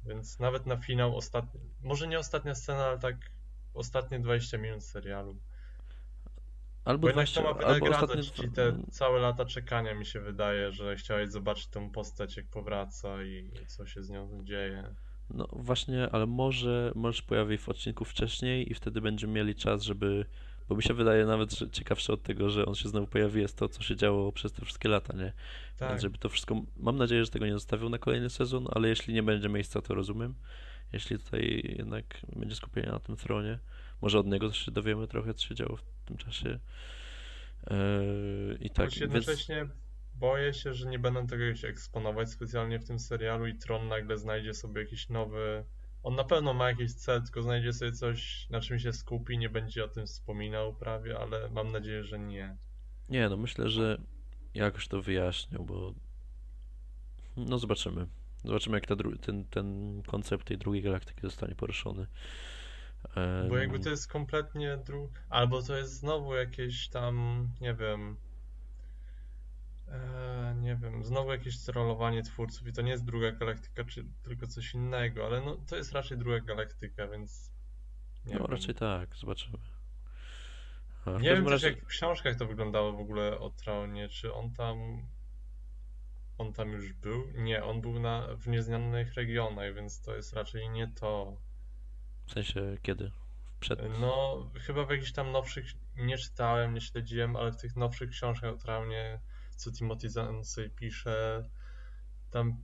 [0.05, 3.17] Więc nawet na finał ostatni, może nie ostatnia scena, ale tak
[3.75, 5.37] ostatnie 20 minut serialu.
[6.85, 8.45] Albo Bo 20, to ma wynagradzać ostatnie...
[8.45, 13.23] ci te całe lata czekania mi się wydaje, że chciałeś zobaczyć tą postać jak powraca
[13.23, 14.95] i co się z nią dzieje.
[15.31, 20.27] No właśnie, ale może możesz pojawić w odcinku wcześniej i wtedy będziemy mieli czas, żeby
[20.73, 23.57] bo mi się wydaje nawet, że ciekawsze od tego, że on się znowu pojawi, jest
[23.57, 25.33] to, co się działo przez te wszystkie lata, nie?
[25.79, 25.89] Tak.
[25.89, 26.63] Więc żeby to wszystko.
[26.77, 29.95] Mam nadzieję, że tego nie zostawią na kolejny sezon, ale jeśli nie będzie miejsca, to
[29.95, 30.35] rozumiem.
[30.93, 32.05] Jeśli tutaj jednak
[32.37, 33.59] będzie skupienie na tym tronie,
[34.03, 36.59] może od niego też się dowiemy trochę, co się działo w tym czasie.
[37.71, 39.71] Yy, I tak, Choć jednocześnie więc...
[40.15, 44.19] boję się, że nie będą tego się eksponować specjalnie w tym serialu i Tron nagle
[44.19, 45.65] znajdzie sobie jakiś nowy...
[46.03, 49.49] On na pewno ma jakiś cel, tylko znajdzie sobie coś, na czym się skupi, nie
[49.49, 52.57] będzie o tym wspominał prawie, ale mam nadzieję, że nie.
[53.09, 54.01] Nie, no myślę, że
[54.55, 55.95] jakoś to wyjaśnił, bo
[57.37, 58.07] no zobaczymy.
[58.45, 62.07] Zobaczymy, jak ta ten, ten koncept tej drugiej galaktyki zostanie poruszony.
[63.49, 65.13] Bo jakby to jest kompletnie dru...
[65.29, 68.17] Albo to jest znowu jakieś tam, nie wiem...
[69.93, 74.47] E, nie wiem, znowu jakieś trollowanie twórców i to nie jest druga galaktyka, czy tylko
[74.47, 77.53] coś innego, ale no to jest raczej druga galaktyka, więc...
[78.25, 78.47] no wiem.
[78.47, 79.59] raczej tak, zobaczymy.
[81.07, 81.67] nie wiem razie...
[81.67, 85.03] też jak w książkach to wyglądało w ogóle o Traunie, czy on tam
[86.39, 87.25] on tam już był?
[87.35, 91.37] Nie, on był na, w nieznanych regionach, więc to jest raczej nie to.
[92.27, 93.11] W sensie kiedy?
[93.61, 93.81] Przed...
[94.01, 95.65] No, chyba w jakichś tam nowszych,
[95.97, 99.21] nie czytałem, nie śledziłem, ale w tych nowszych książkach o Traunie,
[99.63, 100.09] co Timothy
[100.43, 101.49] sobie pisze,
[102.31, 102.63] tam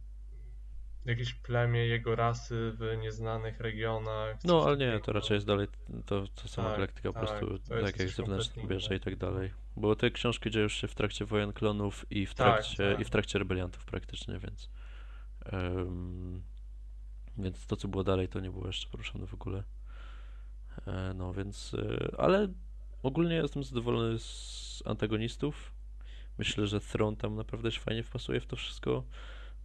[1.04, 4.36] jakieś plemię jego rasy w nieznanych regionach.
[4.44, 5.66] No, ale nie, to raczej jest dalej
[6.06, 9.52] to, to sama tak, galaktyka tak, po prostu, tak jak zewnętrzne wieże i tak dalej.
[9.76, 13.04] Bo te książki dzieją się w trakcie wojen klonów i w tak, trakcie, tak, i
[13.04, 14.70] w trakcie rebeliantów praktycznie, więc
[15.52, 16.42] um,
[17.38, 19.64] więc to, co było dalej, to nie było jeszcze poruszone w ogóle.
[20.86, 22.48] E, no, więc, e, ale
[23.02, 25.72] ogólnie jestem zadowolony z antagonistów.
[26.38, 29.04] Myślę, że Throne tam naprawdę się fajnie wpasuje w to wszystko.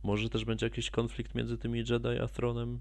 [0.03, 2.79] Może też będzie jakiś konflikt między tymi Jedi a Thronem.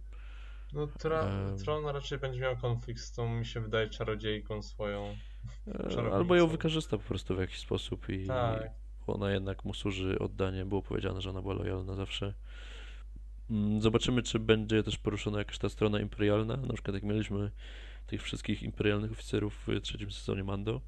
[0.73, 5.17] No, tra- Tron raczej będzie miał konflikt z tą, mi się wydaje, czarodziejką swoją.
[5.69, 8.71] E, albo ją wykorzysta po prostu w jakiś sposób i tak.
[9.07, 10.65] ona jednak mu służy oddanie.
[10.65, 12.35] Było powiedziane, że ona była lojalna zawsze.
[13.51, 16.57] Mm, zobaczymy, czy będzie też poruszona jakaś ta strona imperialna.
[16.57, 17.51] Na przykład jak mieliśmy
[18.07, 20.81] tych wszystkich imperialnych oficerów w trzecim sezonie Mando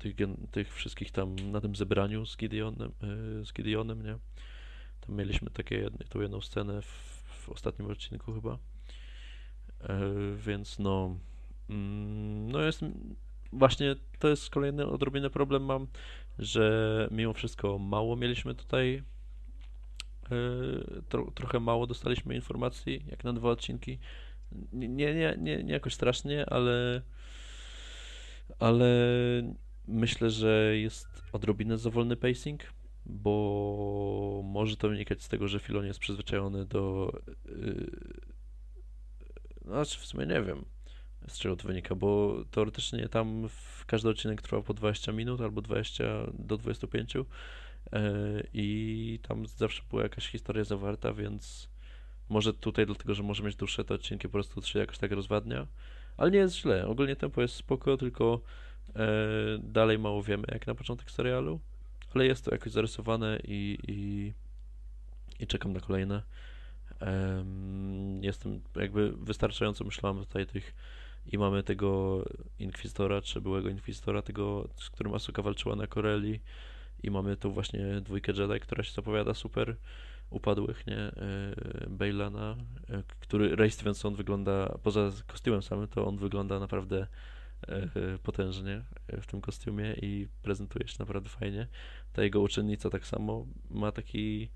[0.00, 0.14] tych,
[0.50, 4.18] tych wszystkich tam na tym zebraniu z Gideonem, e, z Gideonem, nie?
[5.00, 6.86] Tam mieliśmy takie, tą jedną scenę w,
[7.46, 8.58] w ostatnim odcinku chyba.
[9.80, 10.00] E,
[10.36, 11.16] więc no,
[11.70, 12.80] mm, no jest,
[13.52, 15.86] właśnie to jest kolejny odrobinę problem mam,
[16.38, 19.02] że mimo wszystko mało mieliśmy tutaj
[20.24, 23.98] e, Tro, trochę mało dostaliśmy informacji, jak na dwa odcinki.
[24.72, 27.02] Nie, nie, nie, nie jakoś strasznie, ale
[28.58, 28.86] ale
[29.90, 32.60] Myślę, że jest odrobinę za wolny pacing,
[33.06, 37.12] bo może to wynikać z tego, że Filon jest przyzwyczajony do.
[37.44, 37.90] Yy,
[39.64, 40.64] znaczy, w sumie nie wiem,
[41.28, 45.62] z czego to wynika, bo teoretycznie tam w każdy odcinek trwał po 20 minut albo
[45.62, 46.04] 20
[46.38, 47.24] do 25 yy,
[48.52, 51.68] i tam zawsze była jakaś historia zawarta, więc
[52.28, 55.66] może tutaj, dlatego że może mieć dłuższe te odcinki, po prostu się jakoś tak rozwadnia,
[56.16, 56.86] ale nie jest źle.
[56.86, 58.40] Ogólnie tempo jest spoko, tylko
[59.58, 61.60] dalej mało wiemy, jak na początek serialu,
[62.14, 64.32] ale jest to jakoś zarysowane i, i,
[65.40, 66.22] i czekam na kolejne.
[68.20, 70.74] Jestem jakby wystarczająco myślałem tutaj tych
[71.26, 72.22] i mamy tego
[72.58, 76.40] inkwizytora, czy byłego inkwizytora, tego, z którym Asuka walczyła na Corelli
[77.02, 79.76] i mamy tu właśnie dwójkę Jedi, która się zapowiada super
[80.30, 81.12] upadłych, nie, e,
[81.88, 82.56] Bailana,
[82.90, 87.39] e, który Ray Stevenson wygląda, poza kostiumem samym, to on wygląda naprawdę E,
[88.22, 91.66] potężnie w tym kostiumie i prezentuje się naprawdę fajnie.
[92.12, 94.50] Ta jego uczennica tak samo ma taki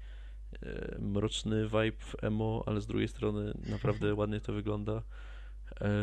[0.63, 5.03] e, mroczny vibe emo, ale z drugiej strony naprawdę ładnie to wygląda.
[5.81, 5.95] E,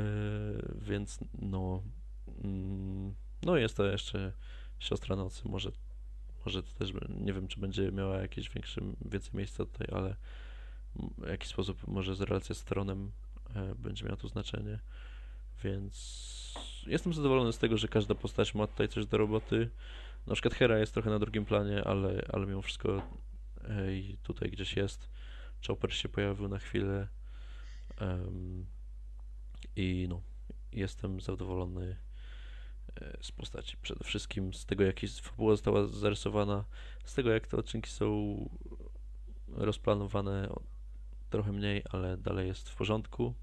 [0.81, 1.83] więc no
[2.43, 4.33] mm, no jest to jeszcze
[4.79, 5.71] siostra nocy, może
[6.45, 10.15] może to też nie wiem, czy będzie miała jakieś większe, więcej miejsca tutaj, ale
[11.17, 13.11] w jakiś sposób może z relacja z Tronem
[13.77, 14.79] będzie miała tu znaczenie.
[15.63, 16.21] Więc
[16.87, 19.69] jestem zadowolony z tego, że każda postać ma tutaj coś do roboty.
[20.27, 23.01] Na przykład Hera jest trochę na drugim planie, ale, ale mimo wszystko
[23.69, 25.09] ej, tutaj gdzieś jest.
[25.67, 27.07] Chopper się pojawił na chwilę.
[28.01, 28.65] Um,
[29.75, 30.21] I no,
[30.71, 31.97] jestem zadowolony
[33.01, 33.77] e, z postaci.
[33.81, 36.65] Przede wszystkim z tego, jak fabuła została zarysowana,
[37.05, 38.35] z tego, jak te odcinki są
[39.47, 40.49] rozplanowane
[41.29, 43.35] trochę mniej, ale dalej jest w porządku.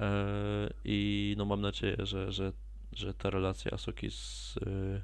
[0.00, 2.52] E, I no mam nadzieję, że, że,
[2.92, 5.02] że ta relacja Asoki z, e,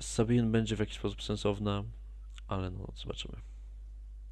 [0.00, 1.84] z Sabine będzie w jakiś sposób sensowna,
[2.48, 3.36] ale no zobaczymy.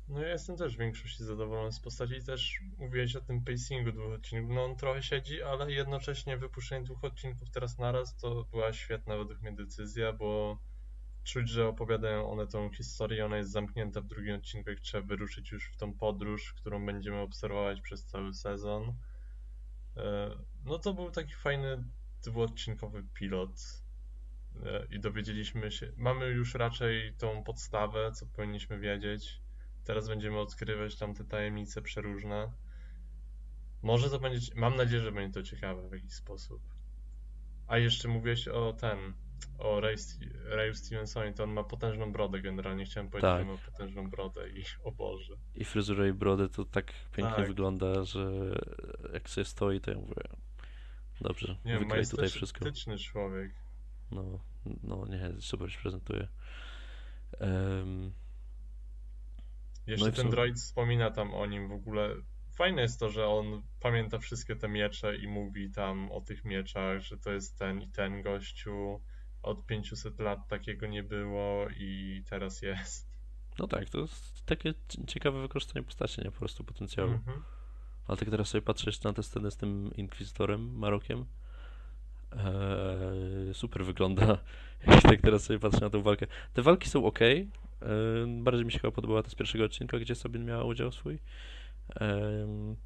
[0.09, 4.13] No ja jestem też w większości zadowolony z postaci też mówiłeś o tym pacingu dwóch
[4.13, 4.55] odcinków.
[4.55, 9.43] No on trochę siedzi, ale jednocześnie wypuszczenie dwóch odcinków teraz naraz to była świetna według
[9.43, 10.59] mnie decyzja, bo
[11.29, 15.53] czuć, że opowiadają one tą historię, ona jest zamknięta w drugim odcinku, jak trzeba wyruszyć
[15.53, 18.95] już w tą podróż, którą będziemy obserwować przez cały sezon.
[19.97, 20.31] E,
[20.65, 21.85] no to był taki fajny
[22.25, 23.51] dwuodcinkowy pilot
[24.65, 29.43] e, i dowiedzieliśmy się, mamy już raczej tą podstawę, co powinniśmy wiedzieć.
[29.85, 32.53] Teraz będziemy odkrywać tam te tajemnice przeróżne.
[33.83, 36.63] Może to będzie, mam nadzieję, że będzie to ciekawe w jakiś sposób.
[37.67, 39.15] A jeszcze mówiłeś o ten,
[39.59, 39.97] o Ray,
[40.45, 42.85] Rayu Stevensonie, to on ma potężną brodę generalnie.
[42.85, 43.39] Chciałem powiedzieć, Tak.
[43.47, 45.35] że ma potężną brodę i o Boże.
[45.55, 47.47] I fryzurę i brodę to tak pięknie Tak.
[47.49, 48.31] wygląda, że
[49.13, 50.15] jak sobie stoi, to ja mówię,
[51.21, 52.65] dobrze, Nie, wykroj tutaj wszystko.
[52.65, 53.53] majestyczny człowiek.
[54.11, 54.41] No,
[54.83, 56.29] no nie, super się prezentuje.
[57.41, 58.13] Em,
[59.87, 62.15] Jeszcze No ten sumie- droid wspomina tam o nim w ogóle.
[62.57, 67.01] Fajne jest to, że on pamięta wszystkie te miecze i mówi tam o tych mieczach,
[67.01, 69.01] że to jest ten i ten gościu.
[69.49, 73.09] Od 500 lat takiego nie było i teraz jest.
[73.59, 74.75] no tak, to jest takie
[75.07, 77.13] ciekawe wykorzystanie postaci, nie po prostu potencjału.
[77.13, 77.43] Mhm.
[78.07, 81.25] Ale tak teraz sobie patrzę jeszcze na tę scenę z tym Inkwizytorem Marokiem.
[82.33, 84.39] Eee, super wygląda.
[84.87, 86.27] Jak tak teraz sobie patrzę na tę walkę.
[86.53, 87.19] Te walki są ok.
[88.39, 91.19] bardziej mi się chyba podobała ta z pierwszego odcinka, gdzie Sabin miała udział swój.
[92.01, 92.77] Em,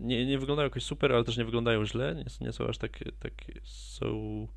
[0.00, 2.14] nie, nie wyglądają jakoś super, ale też nie wyglądają źle.
[2.14, 3.32] Nie, nie są aż tak, tak
[3.64, 4.48] są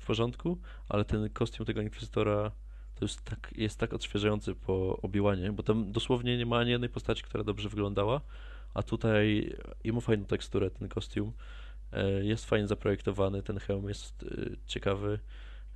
[0.00, 2.50] w porządku, ale ten kostium tego Inkwizytora
[2.94, 6.90] to jest tak, jest tak odświeżający po obiłanie, bo tam dosłownie nie ma ani jednej
[6.90, 8.20] postaci, która dobrze wyglądała,
[8.74, 11.32] a tutaj i ma fajną teksturę ten kostium.
[11.92, 14.26] E, Jest fajnie zaprojektowany, ten hełm jest e,
[14.66, 15.18] ciekawy.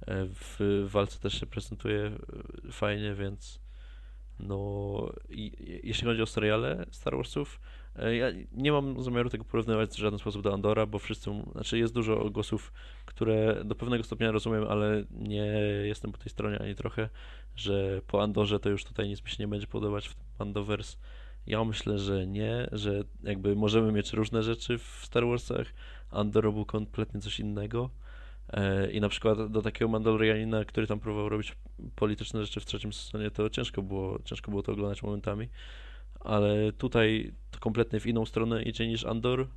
[0.06, 2.12] E, W walce też się prezentuje
[2.72, 3.60] fajnie, więc
[4.38, 5.52] no i,
[5.84, 7.60] jeśli chodzi o seriale Star Warsów,
[7.99, 11.95] ja nie mam zamiaru tego porównywać w żaden sposób do Andora, bo wszyscy, znaczy jest
[11.95, 12.72] dużo głosów,
[13.05, 15.47] które do pewnego stopnia rozumiem, ale nie
[15.84, 17.09] jestem po tej stronie ani trochę,
[17.57, 20.97] że po Andorze to już tutaj nic mi się nie będzie podobać w tym Mandoverse.
[21.47, 25.66] Ja myślę, że nie, że jakby możemy mieć różne rzeczy w Star Warsach.
[26.11, 27.90] Andor robił kompletnie coś innego.
[28.53, 31.57] E, I na przykład do takiego Mandalorianina, który tam próbował robić
[31.97, 35.49] polityczne rzeczy w trzecim sezonie, to ciężko było, ciężko było to oglądać momentami.
[36.24, 39.48] Ale tutaj to kompletnie w inną stronę idzie niż Andor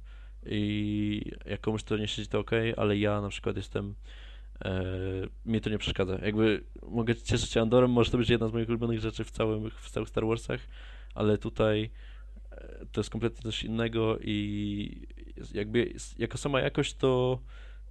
[0.45, 3.95] i jak komuś to nie siedzi, to ok, ale ja na przykład jestem
[4.65, 4.83] e,
[5.45, 6.19] mnie to nie przeszkadza.
[6.25, 9.69] Jakby mogę cieszyć się Andorem, może to być jedna z moich ulubionych rzeczy w całym,
[9.69, 10.59] w całych Star Warsach,
[11.15, 11.89] ale tutaj
[12.51, 15.07] e, to jest kompletnie coś innego i
[15.53, 17.39] jakby jako sama jakość to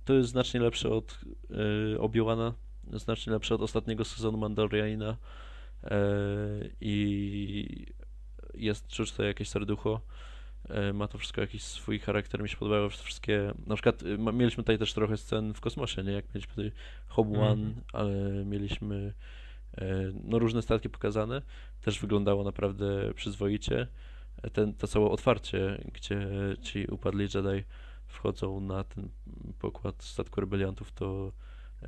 [0.04, 1.20] to jest znacznie lepsze od
[1.94, 2.52] e, Obi-Wana,
[2.92, 5.16] znacznie lepsze od ostatniego sezonu Mandalorianina
[5.84, 5.98] e,
[6.80, 7.86] i
[8.56, 10.00] jest czuć to jakieś serducho.
[10.68, 14.62] E, ma to wszystko jakiś swój charakter, mi się podobały wszystkie, na przykład ma, mieliśmy
[14.64, 16.72] tutaj też trochę scen w kosmosie, nie, jak mieliśmy tutaj
[17.06, 17.74] Hob-One, Mhm.
[17.92, 19.14] ale mieliśmy
[19.78, 19.84] e,
[20.24, 21.42] no różne statki pokazane,
[21.80, 23.86] też wyglądało naprawdę przyzwoicie.
[24.42, 26.28] E, Ten, to całe otwarcie, gdzie
[26.62, 27.64] ci upadli Jedi
[28.06, 29.08] wchodzą na ten
[29.58, 31.32] pokład statku rebeliantów, to
[31.82, 31.86] e,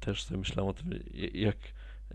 [0.00, 1.00] też sobie myślałem o tym,
[1.34, 1.56] jak,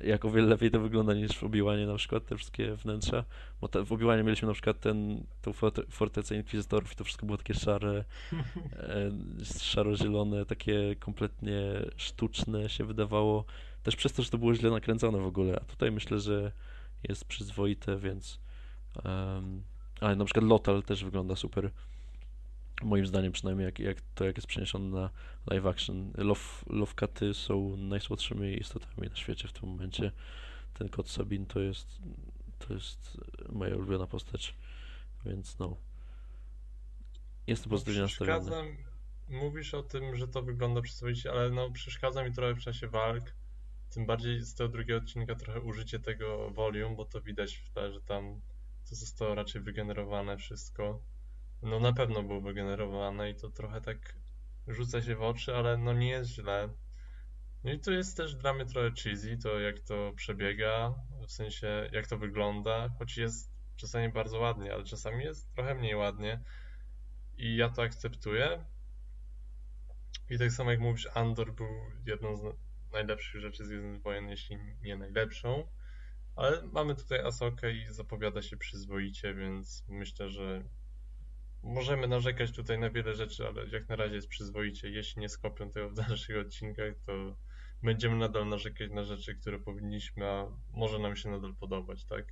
[0.04, 3.24] jak o wiele lepiej to wygląda niż w Obi-Wanie na przykład te wszystkie wnętrza,
[3.62, 7.26] bo te, w Obi-Wanie mieliśmy na przykład ten, tą forte- fortecę Inkwizytorów i to wszystko
[7.26, 8.04] było takie szare,
[8.74, 9.12] e,
[9.60, 11.62] szaro-zielone, takie kompletnie
[11.98, 13.46] sztuczne się wydawało,
[13.84, 16.52] też przez to, że to było źle nakręcone w ogóle, a tutaj myślę, że
[17.04, 18.39] jest przyzwoite, więc
[19.06, 19.64] um,
[20.02, 21.72] ale na przykład Lotal też wygląda super.
[22.84, 25.09] Moim zdaniem przynajmniej jak, jak to jak jest przeniesione na
[25.51, 26.11] live action.
[26.17, 30.11] Love, Lovekaty są najsłodszymi istotami na świecie w tym momencie.
[30.73, 31.99] Ten kot Sabin to jest
[32.59, 33.17] to jest
[33.49, 34.55] moja ulubiona postać,
[35.26, 35.78] więc no.
[37.47, 38.39] Jestem No, pozytywnie nastawiony.
[38.39, 38.78] przeszkadza, m-
[39.30, 43.34] mówisz o tym, że to wygląda przyzwoicie, ale no przeszkadza mi trochę w czasie walk.
[43.89, 47.91] Tym bardziej z tego drugiego odcinka trochę użycie tego volume, bo to widać w tle,
[47.93, 48.41] że tam
[48.89, 51.01] to zostało raczej wygenerowane wszystko.
[51.66, 54.16] No na pewno było wygenerowane i to trochę tak
[54.68, 56.70] rzuca się w oczy, ale no nie jest źle.
[57.63, 60.93] No i to jest też dla mnie trochę cheesy, to jak to przebiega,
[61.28, 65.95] w sensie jak to wygląda, choć jest czasami bardzo ładnie, ale czasami jest trochę mniej
[65.95, 66.43] ładnie
[67.38, 68.66] i ja to akceptuję.
[70.30, 71.68] I tak samo jak mówisz, Andor był
[72.05, 72.53] jedną z na-
[72.91, 75.68] najlepszych rzeczy z Gwiezdnych Wojen, jeśli nie najlepszą.
[76.36, 80.63] Ale mamy tutaj Asokę i zapowiada się przyzwoicie, więc myślę, że
[81.66, 84.89] możemy narzekać tutaj na wiele rzeczy, ale jak na razie jest przyzwoicie.
[84.89, 87.38] Jeśli nie skopią tego w dalszych odcinkach, to
[87.84, 92.26] będziemy nadal narzekać na rzeczy, które powinniśmy, a może nam się nadal podobać, tak?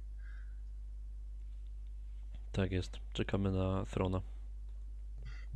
[2.52, 3.00] Tak jest.
[3.14, 4.22] Czekamy na Throna.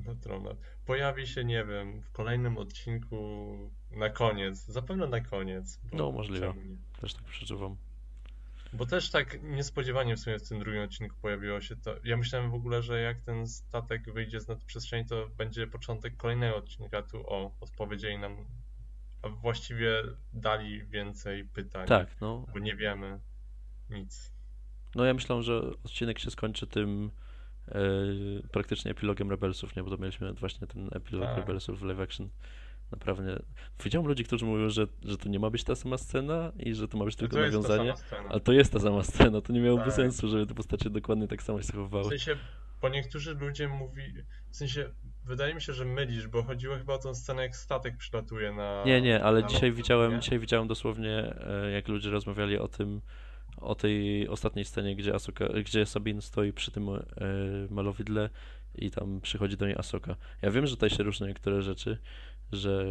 [0.06, 0.56] Na trona.
[0.86, 3.18] Pojawi się, nie wiem, w kolejnym odcinku
[3.92, 4.66] na koniec.
[4.66, 5.80] Zapewne na koniec.
[5.94, 6.54] No, możliwe.
[7.02, 7.78] Też tak przeczuwam.
[8.74, 11.96] Bo też tak niespodziewanie w sumie w tym drugim odcinku pojawiło się to.
[12.04, 16.56] Ja myślałem w ogóle, że jak ten statek wyjdzie z nadprzestrzeni, to będzie początek kolejnego
[16.56, 17.02] odcinka.
[17.02, 18.46] Tu o, odpowiedzieli nam,
[19.22, 20.04] a właściwie
[20.34, 21.88] dali więcej pytań.
[21.88, 22.46] Tak, no.
[22.54, 23.20] Bo nie wiemy
[23.90, 24.34] nic.
[24.96, 27.12] No ja myślałem, że odcinek się skończy tym
[27.68, 27.82] e,
[28.52, 29.84] praktycznie epilogiem Rebelsów, nie?
[29.84, 31.38] Bo to mieliśmy właśnie ten epilog Tak.
[31.38, 32.30] Rebelsów w live action.
[32.92, 33.44] Naprawdę.
[33.84, 36.88] Widziałem ludzi, którzy mówią, że, że to nie ma być ta sama scena i że
[36.88, 37.94] to ma być tylko to nawiązanie.
[38.30, 39.94] Ale to jest ta sama scena, to nie miałoby Tak.
[39.94, 42.10] sensu, żeby te postacie dokładnie tak samo się W zachowywały.
[42.10, 42.36] sensie,
[42.82, 44.02] bo niektórzy ludzie mówi,
[44.52, 44.90] w sensie,
[45.26, 48.84] wydaje mi się, że mylisz, bo chodziło chyba o tą scenę, jak statek przylatuje na...
[48.86, 50.20] Nie, nie, ale dzisiaj widziałem, nie?
[50.20, 53.02] dzisiaj widziałem dosłownie, e, jak ludzie rozmawiali o tym,
[53.58, 57.00] o tej ostatniej scenie, gdzie Asuka, gdzie Sabine stoi przy tym e,
[57.70, 58.30] malowidle
[58.76, 60.16] i tam przychodzi do niej Asoka.
[60.42, 61.98] Ja wiem, że tutaj się różnią niektóre rzeczy,
[62.52, 62.86] że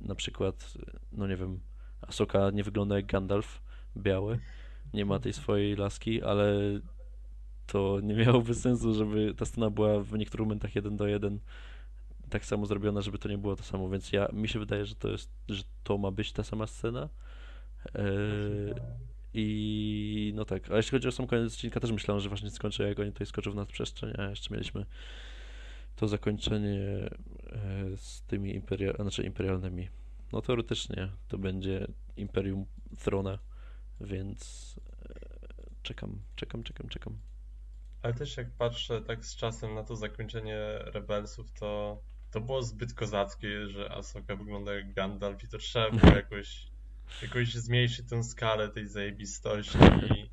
[0.00, 0.74] na przykład,
[1.12, 1.60] no nie wiem,
[2.00, 3.62] Asoka nie wygląda jak Gandalf,
[3.96, 4.38] biały,
[4.94, 6.54] nie ma tej swojej laski, ale
[7.66, 11.40] to nie miałoby sensu, żeby ta scena była w niektórych momentach jeden do jeden
[12.30, 14.94] tak samo zrobiona, żeby to nie było to samo, więc ja mi się wydaje, że
[14.94, 17.08] to jest, że to ma być ta sama scena.
[17.94, 18.74] Eee,
[19.34, 22.88] I no tak, a jeśli chodzi o sam koniec odcinka, też myślałem, że właśnie skończę,
[22.88, 24.86] jak oni tutaj skoczą w nadprzestrzeń, a jeszcze mieliśmy
[26.02, 27.10] to zakończenie
[27.52, 29.88] e, z tymi imperia, znaczy imperialnymi.
[30.32, 31.86] No teoretycznie to będzie
[32.16, 32.66] Imperium
[32.98, 33.38] Throna,
[34.00, 34.74] więc
[35.04, 35.14] e,
[35.82, 37.18] czekam, czekam, czekam, czekam.
[38.02, 42.00] Ale też jak patrzę tak z czasem na to zakończenie Rebelsów, to
[42.30, 46.66] to było zbyt kozackie, że Ahsoka wygląda jak Gandalf i to trzeba było jakoś,
[47.22, 49.78] jakoś zmniejszyć tę skalę tej zajebistości
[50.14, 50.30] i,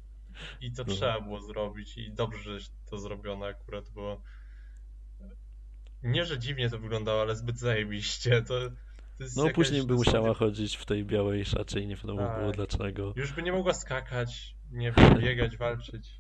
[0.65, 0.93] i to No.
[0.93, 4.22] trzeba było zrobić i dobrze, że to zrobiono akurat, bo
[6.04, 8.60] nie, że dziwnie to wyglądało, ale zbyt zajebiście, to,
[9.18, 12.39] to jest No później by musiała chodzić w tej białej szacie i nie wiadomo Tak.
[12.39, 13.14] było dlaczego.
[13.16, 16.20] Już by nie mogła skakać, nie wiem, biegać, walczyć.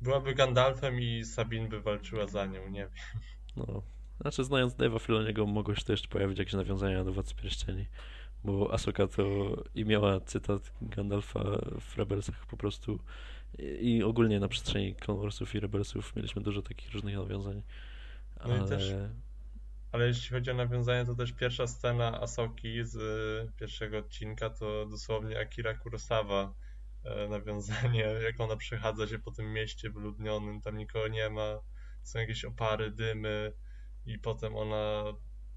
[0.00, 2.90] Byłaby Gandalfem i Sabine by walczyła za nią, nie wiem.
[3.56, 3.82] No,
[4.20, 7.86] znaczy znając Dave'a Filoniego mogło się to jeszcze pojawić jakieś nawiązania do Władcy Pierścieni,
[8.44, 9.22] bo Ahsoka to
[9.74, 11.40] i miała cytat Gandalfa
[11.80, 12.98] w Rebelsach po prostu
[13.58, 17.62] i, i ogólnie na przestrzeni Clone Warsów i Rebelsów mieliśmy dużo takich różnych nawiązań,
[18.48, 18.94] No i ale też-
[19.92, 24.86] Ale jeśli chodzi o nawiązania, to też pierwsza scena Asoki z y, pierwszego odcinka to
[24.86, 26.54] dosłownie Akira Kurosawa
[27.04, 31.58] e, nawiązanie, jak ona przechadza się po tym mieście wyludnionym, tam nikogo nie ma,
[32.02, 33.52] są jakieś opary, dymy
[34.06, 35.04] i potem ona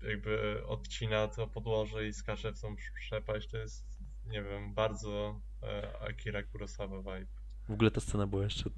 [0.02, 3.48] jakby odcina to podłoże i skacze w tą przepaść.
[3.50, 3.86] To jest,
[4.26, 7.32] nie wiem, bardzo e, Akira Kurosawa vibe.
[7.70, 8.70] w ogóle ta scena była jeszcze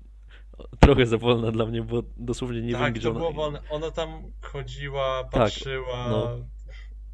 [0.80, 3.20] trochę za wolna dla mnie, bo dosłownie nie tak, wiem gdzie to ona...
[3.20, 3.60] było wolne.
[3.70, 6.08] Ona tam chodziła, patrzyła.
[6.10, 6.38] no.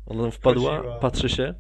[0.06, 1.00] Ona wpadła, Wchodziła.
[1.00, 1.54] patrzy się,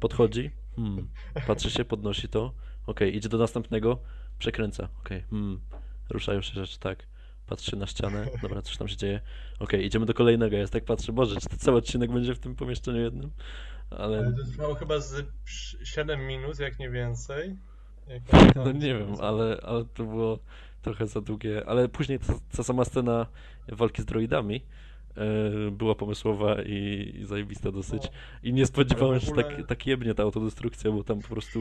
[0.00, 1.08] podchodzi, hmm,
[1.46, 2.54] patrzy się, podnosi to,
[2.86, 3.98] okej, idzie do następnego,
[4.38, 5.60] przekręca, okej, hmm,
[6.10, 7.06] ruszają się rzeczy, tak,
[7.46, 9.20] patrzy na ścianę, dobra, coś tam się dzieje,
[9.58, 12.56] okej, idziemy do kolejnego, ja tak patrzę, boże, czy to cały odcinek będzie w tym
[12.56, 13.30] pomieszczeniu jednym,
[13.90, 15.26] Ale ale, to trwało chyba z
[15.84, 17.56] 7 minut, jak nie więcej.
[18.08, 18.22] Jak
[18.56, 20.38] ona no nie wiem, ale, ale to było
[20.82, 23.26] trochę za długie, ale później ta, ta sama scena
[23.68, 24.62] walki z droidami
[25.16, 28.02] e, była pomysłowa i, i zajebista dosyć.
[28.02, 28.08] No.
[28.42, 31.60] I nie spodziewałem się, ogóle- że tak, tak jebnie ta autodestrukcja, bo tam po prostu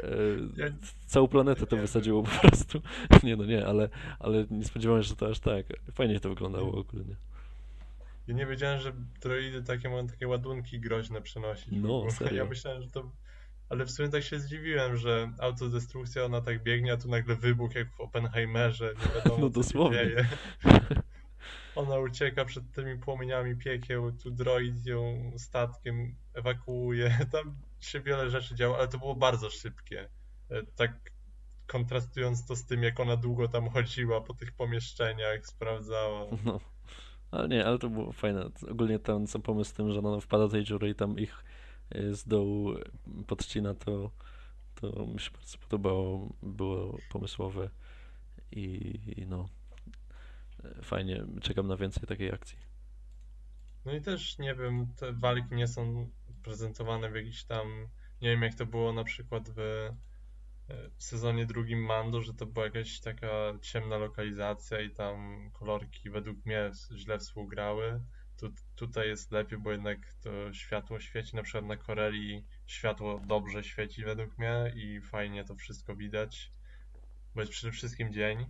[0.00, 0.06] e,
[0.56, 0.70] Ja-
[1.06, 2.80] całą planetę to wysadziło po prostu.
[3.24, 5.66] Nie no nie, ale, ale nie spodziewałem się, że to aż tak.
[5.92, 7.14] Fajnie to wyglądało ogólnie.
[8.28, 11.68] Ja nie wiedziałem, że droidy takie mają takie ładunki groźne przenosić.
[11.72, 12.36] No, serio.
[12.36, 13.10] Ja myślałem, że to...
[13.68, 17.74] Ale w sumie tak się zdziwiłem, że autodestrukcja, ona tak biegnie, a tu nagle wybuch
[17.74, 19.98] jak w Oppenheimerze, nie wiadomo No dosłownie.
[19.98, 20.26] dzieje.
[21.74, 28.54] Ona ucieka przed tymi płomieniami piekieł, tu droid ją statkiem ewakuuje, tam się wiele rzeczy
[28.54, 30.08] działo, ale to było bardzo szybkie.
[30.50, 30.92] E, Tak
[31.66, 36.26] kontrastując to z tym, jak ona długo tam chodziła po tych pomieszczeniach, sprawdzała.
[36.44, 36.60] No.
[37.30, 38.50] Ale nie, ale to było fajne.
[38.70, 41.44] Ogólnie ten sam pomysł z tym, że ona wpada do tej dziury i tam ich
[42.12, 42.74] z dołu
[43.26, 44.10] podcina, to,
[44.74, 46.32] to mi się bardzo podobało.
[46.42, 47.70] Było pomysłowe
[48.52, 49.48] i, i no
[50.82, 51.24] fajnie.
[51.40, 52.58] Czekam na więcej takiej akcji.
[53.84, 56.10] No i też nie wiem, te walki nie są
[56.42, 57.88] prezentowane w jakiś tam.
[58.22, 59.94] Nie wiem, jak to było na przykład w, e,
[60.96, 63.28] w sezonie drugim Mando, że to była jakaś taka
[63.60, 68.00] ciemna lokalizacja i tam kolorki według mnie źle współgrały.
[68.40, 71.36] Tu, tutaj jest lepiej, bo jednak to światło świeci.
[71.36, 76.52] Na przykład na Koreli światło dobrze świeci według mnie i fajnie to wszystko widać,
[77.34, 78.46] bo jest przede wszystkim dzień.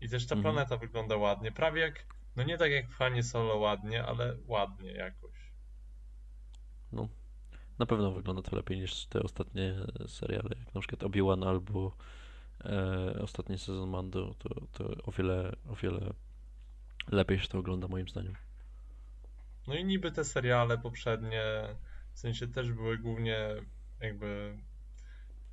[0.00, 0.54] I też ta Mhm.
[0.54, 1.52] planeta wygląda ładnie.
[1.52, 5.52] Prawie jak, no nie tak jak w Fanie Solo ładnie, ale ładnie jakoś.
[6.92, 7.08] No
[7.78, 9.74] na pewno wygląda to lepiej niż te ostatnie
[10.06, 11.96] seriale, jak na przykład Obi-Wan albo
[12.64, 16.12] e, ostatni sezon Mando, to, to o wiele, o wiele
[17.08, 18.36] lepiej się to ogląda moim zdaniem.
[19.66, 21.42] No i niby te seriale poprzednie,
[22.12, 23.38] w sensie też były głównie
[24.00, 24.58] jakby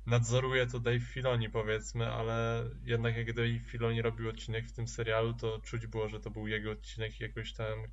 [0.06, 5.34] nadzoruje to Dave Filoni powiedzmy, ale jednak jak Dave Filoni robił odcinek w tym serialu,
[5.34, 7.84] to czuć było, że to był jego odcinek jakoś tam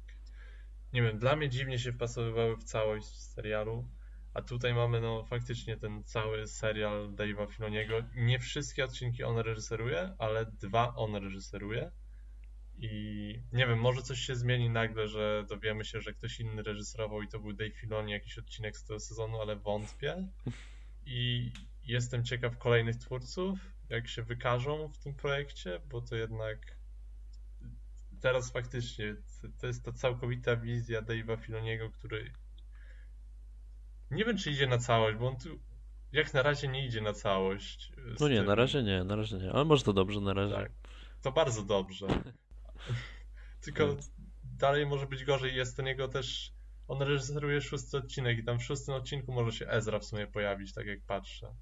[0.93, 3.87] nie wiem, dla mnie dziwnie się wpasowywały w całość serialu,
[4.33, 7.95] a tutaj mamy no faktycznie ten cały serial Dave'a Filoniego.
[8.15, 11.91] Nie wszystkie odcinki on reżyseruje, ale dwa on reżyseruje.
[12.77, 17.21] I nie wiem, może coś się zmieni nagle, że dowiemy się, że ktoś inny reżyserował
[17.21, 20.27] i to był Dave Filoni, jakiś odcinek z tego sezonu, ale wątpię.
[21.05, 21.51] I
[21.83, 23.59] jestem ciekaw kolejnych twórców,
[23.89, 26.77] jak się wykażą w tym projekcie, bo to jednak
[28.21, 29.15] teraz faktycznie
[29.59, 32.31] to jest ta całkowita wizja Dave'a Filoniego, który
[34.11, 35.59] nie wiem, czy idzie na całość, bo on tu
[36.11, 37.91] jak na razie nie idzie na całość.
[38.19, 38.45] No nie, tym.
[38.45, 40.55] na razie nie, na razie nie, ale może to dobrze na razie.
[40.55, 40.71] Tak,
[41.21, 42.07] to bardzo dobrze.
[43.61, 43.97] Tylko
[44.43, 45.55] dalej może być gorzej.
[45.55, 46.53] Jest ten jego też.
[46.87, 50.73] On reżyseruje szósty odcinek i tam w szóstym odcinku może się Ezra w sumie pojawić,
[50.73, 51.55] tak jak patrzę.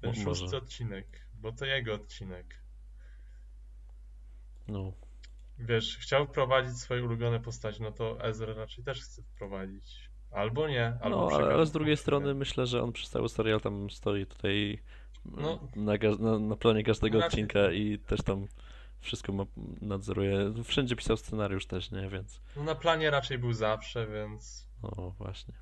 [0.00, 0.56] Ten o, szósty może.
[0.56, 2.62] odcinek, bo to jego odcinek.
[4.68, 4.92] No.
[5.58, 10.10] Wiesz, chciał wprowadzić swoje ulubione postaci, no to Ezra raczej też chce wprowadzić.
[10.30, 10.98] Albo nie.
[11.00, 14.26] Albo no, ale, ale z drugiej strony myślę, że on przez cały serial tam stoi
[14.26, 14.78] tutaj
[15.24, 15.68] no.
[15.76, 17.28] na, na, na planie każdego raczej...
[17.28, 18.46] odcinka i też tam
[19.02, 19.44] wszystko ma,
[19.80, 20.52] nadzoruje.
[20.64, 22.08] Wszędzie pisał scenariusz też, nie?
[22.08, 22.40] Więc.
[22.56, 24.68] No na planie raczej był zawsze, więc.
[24.82, 25.54] O, właśnie.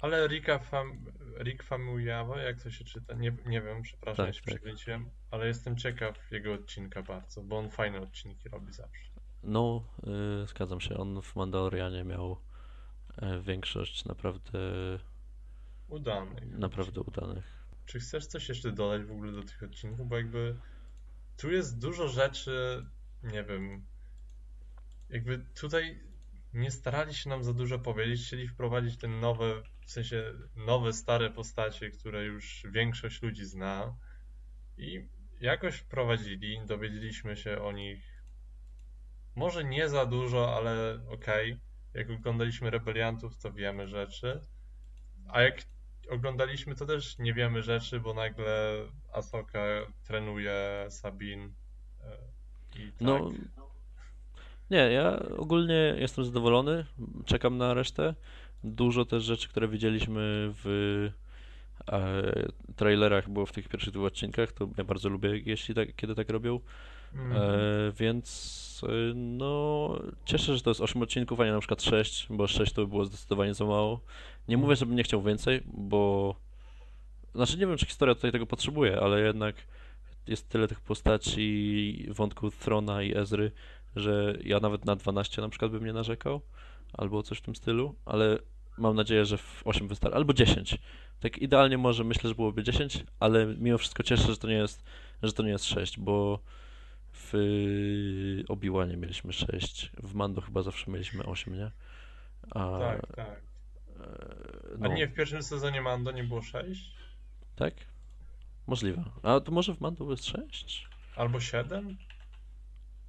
[0.00, 1.04] Ale Rika Fam...
[1.38, 3.14] Rick Famuyiwa, jak to się czyta?
[3.14, 4.42] Nie, nie wiem, przepraszam, tak, się
[4.86, 5.12] tak.
[5.30, 9.10] ale jestem ciekaw jego odcinka bardzo, bo on fajne odcinki robi zawsze.
[9.42, 10.96] No, yy, zgadzam się.
[10.96, 12.36] On w Mandalorianie miał
[13.22, 14.58] yy, większość naprawdę
[15.88, 16.58] udanych.
[16.58, 17.60] Naprawdę udanych.
[17.86, 20.08] Czy chcesz coś jeszcze dodać w ogóle do tych odcinków?
[20.08, 20.56] Bo jakby
[21.40, 22.86] tu jest dużo rzeczy,
[23.22, 23.86] nie wiem,
[25.10, 26.00] jakby tutaj
[26.52, 31.30] nie starali się nam za dużo powiedzieć, chcieli wprowadzić ten nowe, w sensie nowe, stare
[31.30, 33.96] postacie, które już większość ludzi zna
[34.76, 35.08] i
[35.40, 38.20] jakoś wprowadzili, dowiedzieliśmy się o nich
[39.34, 41.52] może nie za dużo, ale okej.
[41.52, 41.70] Okay.
[41.94, 44.44] Jak oglądaliśmy Rebeliantów, to wiemy rzeczy,
[45.28, 45.62] a jak
[46.10, 48.74] oglądaliśmy, to też nie wiemy rzeczy, bo nagle
[49.12, 49.66] Asoka
[50.04, 51.52] trenuje Sabin
[52.00, 52.16] e,
[52.78, 53.00] i tak.
[53.00, 53.30] No,
[54.70, 56.86] nie, ja ogólnie jestem zadowolony,
[57.24, 58.14] czekam na resztę.
[58.64, 61.10] Dużo też rzeczy, które widzieliśmy w
[61.88, 66.14] e, trailerach było w tych pierwszych dwóch odcinkach, to ja bardzo lubię, jeśli tak, kiedy
[66.14, 66.60] tak robią.
[67.14, 67.32] Mm.
[67.32, 67.40] E,
[67.92, 69.88] więc e, no
[70.24, 72.88] cieszę, że to jest 8 odcinków, a nie na przykład 6, bo 6 to by
[72.88, 74.00] było zdecydowanie za mało.
[74.50, 76.34] Nie mówię, żebym nie chciał więcej, bo
[77.34, 79.54] znaczy nie wiem, czy historia tutaj tego potrzebuje, ale jednak
[80.26, 83.52] jest tyle tych postaci, wątków Throna i Ezry,
[83.96, 86.40] że ja nawet na 12 na przykład bym nie narzekał,
[86.92, 88.38] albo coś w tym stylu, ale
[88.78, 90.78] mam nadzieję, że w 8 wystarczy, albo 10.
[91.20, 94.84] Tak idealnie może myślę, że byłoby 10, ale mimo wszystko cieszę, że to nie jest,
[95.22, 96.38] że to nie jest 6, bo
[97.12, 97.32] w
[98.48, 101.70] Obi-Wanie mieliśmy 6, w Mando chyba zawsze mieliśmy 8, nie?
[102.50, 103.49] A, tak, tak.
[104.00, 104.90] E, no.
[104.90, 106.94] A nie, w pierwszym sezonie Mando nie było 6?
[107.56, 107.74] Tak?
[108.66, 109.04] Możliwe.
[109.22, 110.88] A to może w Mando jest 6?
[111.16, 111.96] Albo 7?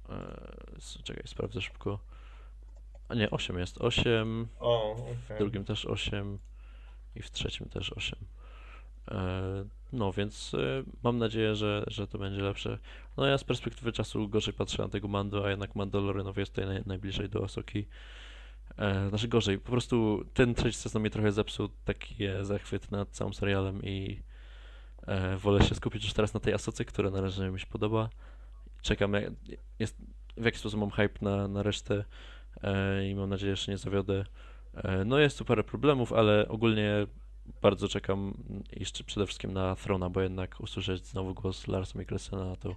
[0.08, 1.98] Eee, czekaj, sprawdzę szybko.
[3.08, 3.78] A nie, 8 jest.
[3.80, 4.48] 8.
[4.60, 5.36] O, okay.
[5.36, 6.38] W drugim też 8
[7.14, 8.18] i w trzecim też 8.
[9.08, 9.16] Eee,
[9.92, 12.78] no więc e, mam nadzieję, że, że to będzie lepsze.
[13.16, 16.74] No ja z perspektywy czasu gorzej patrzę na tego Mando, a jednak Mandalorianowi jest tutaj
[16.74, 17.86] naj, najbliżej do Asoki.
[18.78, 23.34] E, znaczy gorzej, po prostu ten trzeci sezon mnie trochę zepsuł, taki zachwyt nad całym
[23.34, 24.22] serialem i
[25.06, 28.08] e, wolę się skupić już teraz na tej Asoce, która na razie mi się podoba
[28.82, 29.12] czekam,
[29.78, 29.96] jest,
[30.36, 32.04] w jaki sposób mam hype na, na resztę
[32.62, 34.24] e, i mam nadzieję, że nie zawiodę.
[34.74, 37.06] E, no jest tu parę problemów, ale ogólnie
[37.62, 38.34] bardzo czekam
[38.72, 42.68] jeszcze przede wszystkim na Throna, bo jednak usłyszeć znowu głos Larsa Mikkelsena to,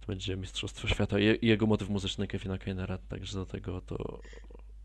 [0.00, 4.20] to będzie Mistrzostwo Świata i, i jego motyw muzyczny Kevina Kainera, także do tego to,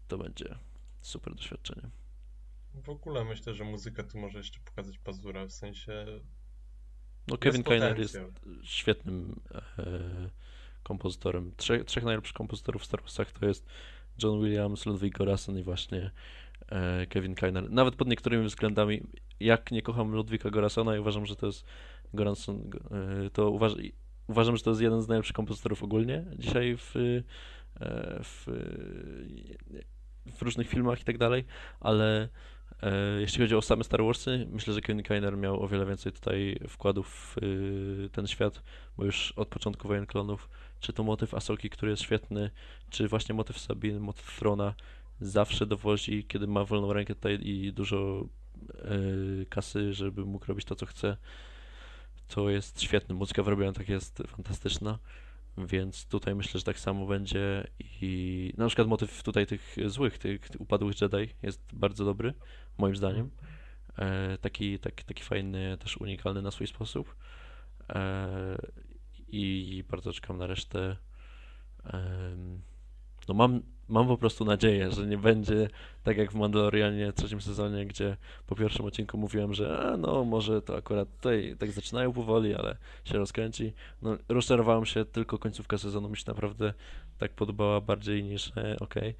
[0.07, 0.55] to będzie
[1.01, 1.89] super doświadczenie.
[2.73, 6.05] W ogóle myślę, że muzyka tu może jeszcze pokazać pazura, w sensie
[7.27, 8.19] no Kevin Kainer jest
[8.63, 9.41] świetnym
[9.77, 10.29] e,
[10.83, 11.51] kompozytorem.
[11.57, 13.65] Trzech, trzech najlepszych kompozytorów w Star Warsach to jest
[14.23, 16.11] John Williams, Ludwig Göransson i właśnie
[16.69, 17.71] e, Kevin Kainer.
[17.71, 19.03] Nawet pod niektórymi względami,
[19.39, 21.65] jak nie kocham Ludwika Göranssona i uważam, że to jest
[22.13, 22.59] Göransson,
[23.25, 23.73] e, to uważ,
[24.27, 27.23] uważam, że to jest jeden z najlepszych kompozytorów ogólnie dzisiaj w, e,
[28.23, 28.47] w
[30.25, 31.45] w różnych filmach i tak dalej,
[31.79, 32.29] ale
[32.83, 36.11] e, jeśli chodzi o same Star Warsy, myślę, że Kevin Kiner miał o wiele więcej
[36.11, 38.63] tutaj wkładów w y, ten świat,
[38.97, 40.49] bo już od początku Wojen Klonów,
[40.79, 42.51] czy to motyw Asoki, który jest świetny,
[42.89, 44.73] czy właśnie motyw Sabine, motyw Throna,
[45.21, 48.25] zawsze dowozi, kiedy ma wolną rękę tutaj i dużo
[48.69, 51.17] e, kasy, żeby mógł robić to, co chce,
[52.27, 53.15] to jest świetne.
[53.15, 54.99] Muzyka w tak jest fantastyczna.
[55.57, 60.41] Więc tutaj myślę, że tak samo będzie i na przykład motyw tutaj tych złych, tych,
[60.59, 62.33] upadłych Jedi jest bardzo dobry,
[62.77, 63.29] moim zdaniem.
[63.97, 67.15] E, taki, taki, taki fajny, też unikalny na swój sposób.
[67.89, 68.57] E,
[69.27, 70.97] I bardzo czekam na resztę.
[71.85, 72.35] E,
[73.27, 75.67] no mam, mam po prostu nadzieję, że nie będzie
[76.03, 78.17] tak jak w Mandalorianie trzecim sezonie, gdzie
[78.47, 82.77] po pierwszym odcinku mówiłem, że a, no może to akurat tutaj tak zaczynają powoli, ale
[83.05, 83.73] się rozkręci.
[84.01, 86.73] No rozczarowałem się, tylko końcówka sezonu mi się naprawdę
[87.17, 89.15] tak podobała bardziej niż e, okej.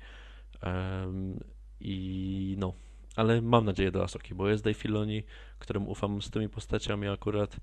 [0.62, 1.44] Okay.
[1.80, 2.74] I no,
[3.16, 5.24] ale mam nadzieję do Asoki, bo jest Dave Filoni,
[5.60, 7.58] któremu ufam z tymi postaciami akurat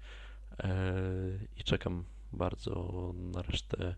[0.59, 0.93] e,
[1.57, 3.95] i czekam bardzo na resztę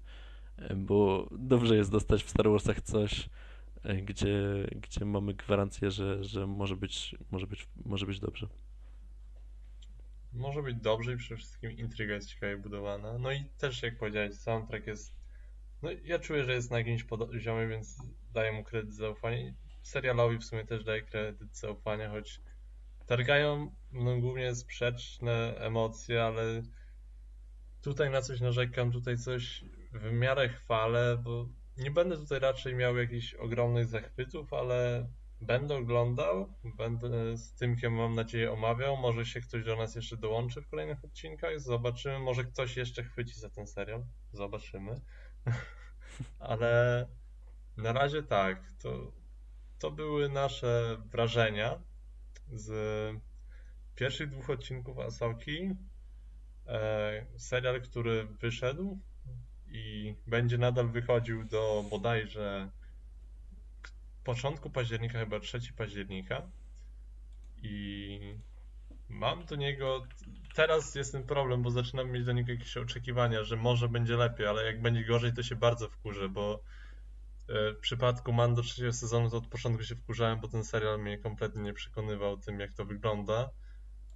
[0.77, 3.29] bo dobrze jest dostać w Star Warsach coś,
[3.83, 8.49] e, gdzie, gdzie mamy gwarancję, że, że może, być, może, być, może być dobrze.
[10.33, 13.19] Może być dobrze i przede wszystkim intryga jest ciekawie budowana.
[13.19, 15.15] No i też jak powiedziałeś, soundtrack jest.
[15.83, 17.97] No ja czuję, że jest na jakimś poziomie, więc
[18.33, 19.53] daję mu kredyt zaufania.
[19.83, 22.41] Serialowi w sumie też daję kredyt zaufania, choć
[23.07, 26.63] targają no, głównie sprzeczne emocje, ale
[27.83, 32.97] tutaj na coś narzekam, tutaj coś w miarę chwalę, bo nie będę tutaj raczej miał
[32.97, 35.09] jakichś ogromnych zachwytów, ale
[35.40, 40.62] będę oglądał, będę z Tymkiem mam nadzieję omawiał, może się ktoś do nas jeszcze dołączy
[40.62, 45.01] w kolejnych odcinkach, zobaczymy, może ktoś jeszcze chwyci za ten serial, zobaczymy.
[46.38, 47.07] ale
[47.76, 49.12] na razie tak, to,
[49.78, 51.82] to były nasze wrażenia
[52.53, 52.70] z
[53.95, 55.70] pierwszych dwóch odcinków Asoki.
[56.66, 59.01] E, serial, który wyszedł
[59.73, 62.70] i będzie nadal wychodził do bodajże
[64.25, 66.43] początku października, chyba 3 października.
[67.62, 68.20] I
[69.09, 70.07] mam do niego.
[70.55, 74.47] Teraz jest ten problem, bo zaczynam mieć do niego jakieś oczekiwania, że może będzie lepiej,
[74.47, 76.62] ale jak będzie gorzej, to się bardzo wkurzę, bo
[77.49, 81.18] e, w przypadku Mando trzeciego sezonu to od początku się wkurzałem, bo ten serial mnie
[81.18, 83.51] kompletnie nie przekonywał tym, jak to wygląda.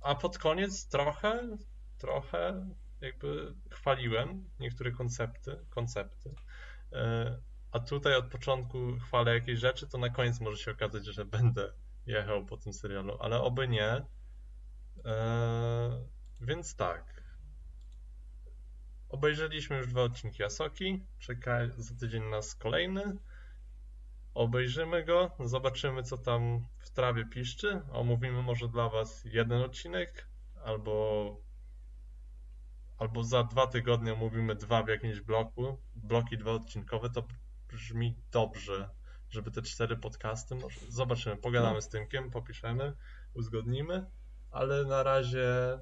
[0.01, 1.57] A pod koniec trochę,
[1.99, 2.67] trochę
[3.01, 6.35] jakby chwaliłem niektóre koncepty, koncepty.
[6.93, 7.39] E,
[7.73, 11.73] a tutaj od początku chwalę jakieś rzeczy, to na koniec może się okazać, że będę
[12.07, 14.05] jechał po tym serialu, ale oby nie.
[15.05, 16.07] E,
[16.41, 17.23] więc tak.
[19.09, 21.07] Obejrzeliśmy już dwa odcinki Asoki.
[21.19, 23.17] Czeka za tydzień nas kolejny.
[24.35, 27.81] Obejrzymy go, zobaczymy co tam w trawie piszczy.
[27.93, 30.29] Omówimy może dla Was jeden odcinek
[30.65, 31.46] albo
[32.99, 37.27] albo za dwa tygodnie omówimy dwa w jakimś bloku, bloki dwa odcinkowe, to
[37.69, 38.91] brzmi dobrze,
[39.31, 42.97] żeby te cztery podcasty, może zobaczymy, pogadamy z Tymkiem, popiszemy,
[43.35, 44.07] uzgodnimy,
[44.51, 45.79] ale na razie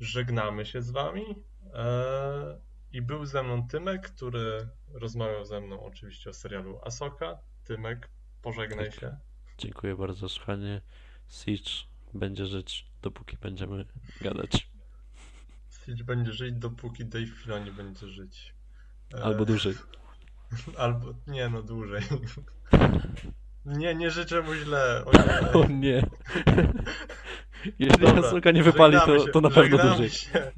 [0.00, 1.24] żegnamy się z wami
[1.74, 2.60] eee,
[2.92, 7.38] i był ze mną Tymek, który rozmawiał ze mną oczywiście o serialu Asoka.
[7.64, 8.10] Tymek,
[8.42, 9.00] pożegnaj tak.
[9.00, 9.16] się.
[9.58, 10.80] Dziękuję bardzo słuchanie.
[11.28, 11.70] Siege
[12.14, 13.84] będzie żyć, dopóki będziemy
[14.20, 14.69] gadać.
[15.90, 18.54] Siege będzie żyć, dopóki Dave Filoni będzie żyć.
[19.14, 19.74] E, Albo dłużej.
[20.78, 22.02] Albo, nie no, dłużej.
[23.64, 25.04] Nie, nie życzę mu źle.
[25.04, 25.52] O nie.
[25.60, 26.06] O nie.
[27.78, 30.10] Jeśli Dobra, nie wypali, to, to na pewno dłużej.
[30.10, 30.52] Się.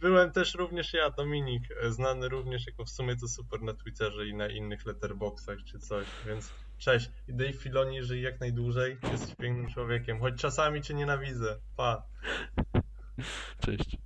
[0.00, 4.34] Byłem też również ja, Dominik, znany również jako w sumie to super na Twitterze i
[4.34, 7.10] na innych letterboxach czy coś, więc cześć.
[7.28, 11.56] I Dave Filoni żyje jak najdłużej, jesteś pięknym człowiekiem, choć czasami cię nienawidzę.
[11.76, 12.02] Pa.
[13.60, 14.00] Cześć.